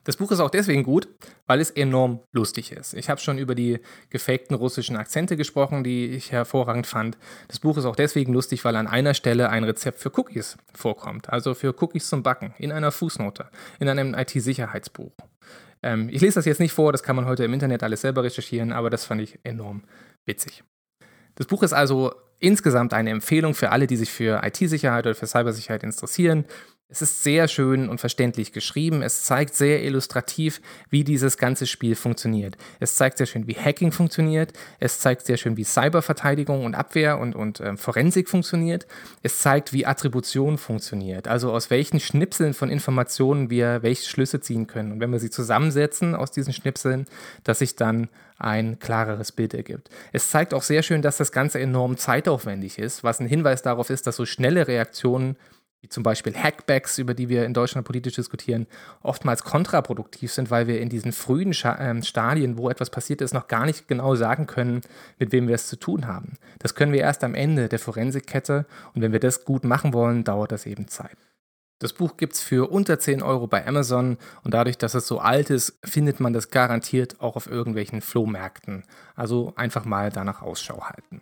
[0.09, 1.07] Das Buch ist auch deswegen gut,
[1.45, 2.95] weil es enorm lustig ist.
[2.95, 3.77] Ich habe schon über die
[4.09, 7.15] gefakten russischen Akzente gesprochen, die ich hervorragend fand.
[7.47, 11.29] Das Buch ist auch deswegen lustig, weil an einer Stelle ein Rezept für Cookies vorkommt,
[11.29, 15.11] also für Cookies zum Backen, in einer Fußnote, in einem IT-Sicherheitsbuch.
[15.83, 18.23] Ähm, ich lese das jetzt nicht vor, das kann man heute im Internet alles selber
[18.23, 19.83] recherchieren, aber das fand ich enorm
[20.25, 20.63] witzig.
[21.35, 25.27] Das Buch ist also insgesamt eine Empfehlung für alle, die sich für IT-Sicherheit oder für
[25.27, 26.45] Cybersicherheit interessieren.
[26.91, 29.03] Es ist sehr schön und verständlich geschrieben.
[29.03, 30.59] Es zeigt sehr illustrativ,
[30.89, 32.57] wie dieses ganze Spiel funktioniert.
[32.79, 34.53] Es zeigt sehr schön, wie Hacking funktioniert.
[34.79, 38.87] Es zeigt sehr schön, wie Cyberverteidigung und Abwehr und, und äh, Forensik funktioniert.
[39.21, 41.27] Es zeigt, wie Attribution funktioniert.
[41.27, 44.91] Also aus welchen Schnipseln von Informationen wir welche Schlüsse ziehen können.
[44.91, 47.05] Und wenn wir sie zusammensetzen aus diesen Schnipseln,
[47.43, 48.09] dass sich dann
[48.39, 49.91] ein klareres Bild ergibt.
[50.11, 53.91] Es zeigt auch sehr schön, dass das Ganze enorm zeitaufwendig ist, was ein Hinweis darauf
[53.91, 55.35] ist, dass so schnelle Reaktionen
[55.81, 58.67] wie zum Beispiel Hackbacks, über die wir in Deutschland politisch diskutieren,
[59.01, 63.47] oftmals kontraproduktiv sind, weil wir in diesen frühen ähm, Stadien, wo etwas passiert ist, noch
[63.47, 64.81] gar nicht genau sagen können,
[65.19, 66.33] mit wem wir es zu tun haben.
[66.59, 70.23] Das können wir erst am Ende der Forensikkette und wenn wir das gut machen wollen,
[70.23, 71.17] dauert das eben Zeit.
[71.79, 75.19] Das Buch gibt es für unter 10 Euro bei Amazon und dadurch, dass es so
[75.19, 78.83] alt ist, findet man das garantiert auch auf irgendwelchen Flohmärkten.
[79.15, 81.21] Also einfach mal danach Ausschau halten.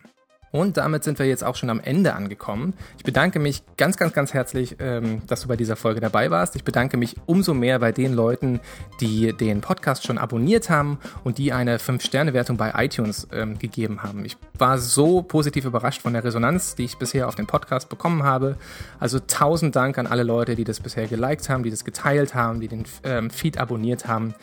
[0.57, 2.73] Und damit sind wir jetzt auch schon am Ende angekommen.
[2.97, 6.55] Ich bedanke mich ganz, ganz, ganz herzlich, ähm, dass du bei dieser Folge dabei warst.
[6.55, 8.59] Ich bedanke mich umso mehr bei den Leuten,
[8.99, 14.25] die den Podcast schon abonniert haben und die eine 5-Sterne-Wertung bei iTunes ähm, gegeben haben.
[14.25, 18.23] Ich war so positiv überrascht von der Resonanz, die ich bisher auf den Podcast bekommen
[18.23, 18.55] habe.
[18.99, 22.61] Also tausend Dank an alle Leute, die das bisher geliked haben, die das geteilt haben,
[22.61, 24.33] die den ähm, Feed abonniert haben.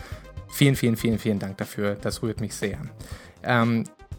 [0.47, 1.97] Vielen, vielen, vielen, vielen Dank dafür.
[2.01, 2.79] Das rührt mich sehr.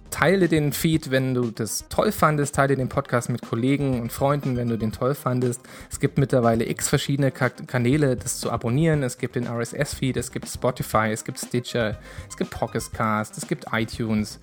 [0.10, 2.56] Teile den Feed, wenn du das toll fandest.
[2.56, 5.62] Teile den Podcast mit Kollegen und Freunden, wenn du den toll fandest.
[5.92, 9.04] Es gibt mittlerweile x verschiedene Ka Kanäle, das zu abonnieren.
[9.04, 11.98] Es gibt den RSS-Feed, es gibt Spotify, es gibt Stitcher,
[12.30, 14.40] es gibt Pocketcast, es gibt iTunes.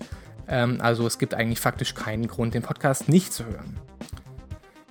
[0.47, 3.79] Ähm, also es gibt eigentlich faktisch keinen Grund, den Podcast nicht zu hören.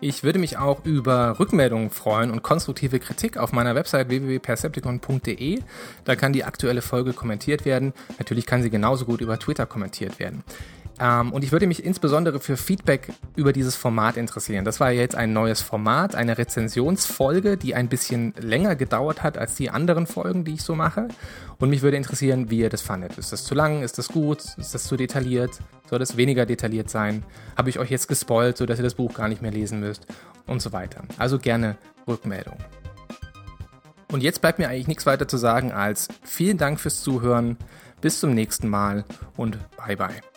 [0.04, 5.60] Ich würde mich auch über Rückmeldungen freuen und konstruktive Kritik auf meiner Website www.percepticon.de.
[6.04, 7.92] Da kann die aktuelle Folge kommentiert werden.
[8.18, 10.42] Natürlich kann sie genauso gut über Twitter kommentiert werden.
[11.02, 14.64] Ähm, und ich würde mich insbesondere für Feedback über dieses Format interessieren.
[14.64, 19.56] Das war jetzt ein neues Format, eine Rezensionsfolge, die ein bisschen länger gedauert hat als
[19.56, 21.08] die anderen Folgen, die ich so mache.
[21.58, 23.18] Und mich würde interessieren, wie ihr das fandet.
[23.18, 23.82] Ist das zu lang?
[23.82, 24.44] Ist das gut?
[24.56, 25.58] Ist das zu detailliert?
[25.90, 27.24] Soll das weniger detailliert sein?
[27.56, 30.06] Habe ich euch jetzt gespoilt, sodass ihr das Buch gar nicht mehr lesen müsst?
[30.46, 31.02] Und so weiter.
[31.18, 32.58] Also gerne Rückmeldung.
[34.12, 37.56] Und jetzt bleibt mir eigentlich nichts weiter zu sagen als vielen Dank fürs Zuhören.
[38.00, 39.04] Bis zum nächsten Mal
[39.36, 40.31] und bye bye.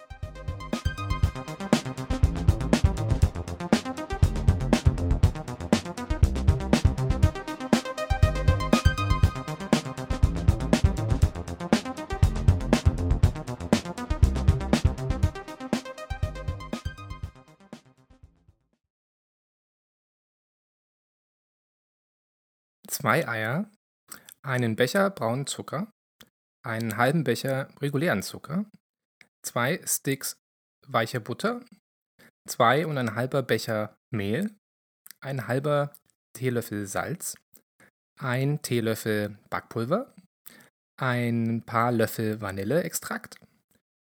[22.95, 23.69] Zwei Eier,
[24.41, 25.91] einen Becher braunen Zucker,
[26.65, 28.65] einen halben Becher regulären Zucker,
[29.45, 30.37] zwei Sticks
[30.87, 31.61] weiche Butter,
[32.47, 34.55] zwei und ein halber Becher Mehl,
[35.21, 35.93] ein halber
[36.37, 37.35] Teelöffel Salz,
[38.17, 40.13] ein Teelöffel Backpulver,
[40.97, 43.39] ein paar Löffel Vanilleextrakt,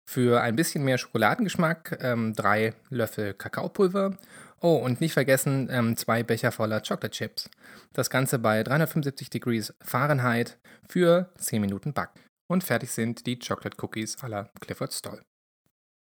[0.08, 4.18] für ein bisschen mehr Schokoladengeschmack ähm, drei Löffel Kakaopulver
[4.60, 7.50] Oh, und nicht vergessen, ähm, zwei Becher voller Chocolate Chips.
[7.94, 10.58] Das Ganze bei 375 Degrees Fahrenheit
[10.90, 12.20] für 10 Minuten backen.
[12.48, 15.27] Und fertig sind die Chocolate Cookies à la Clifford Stoll.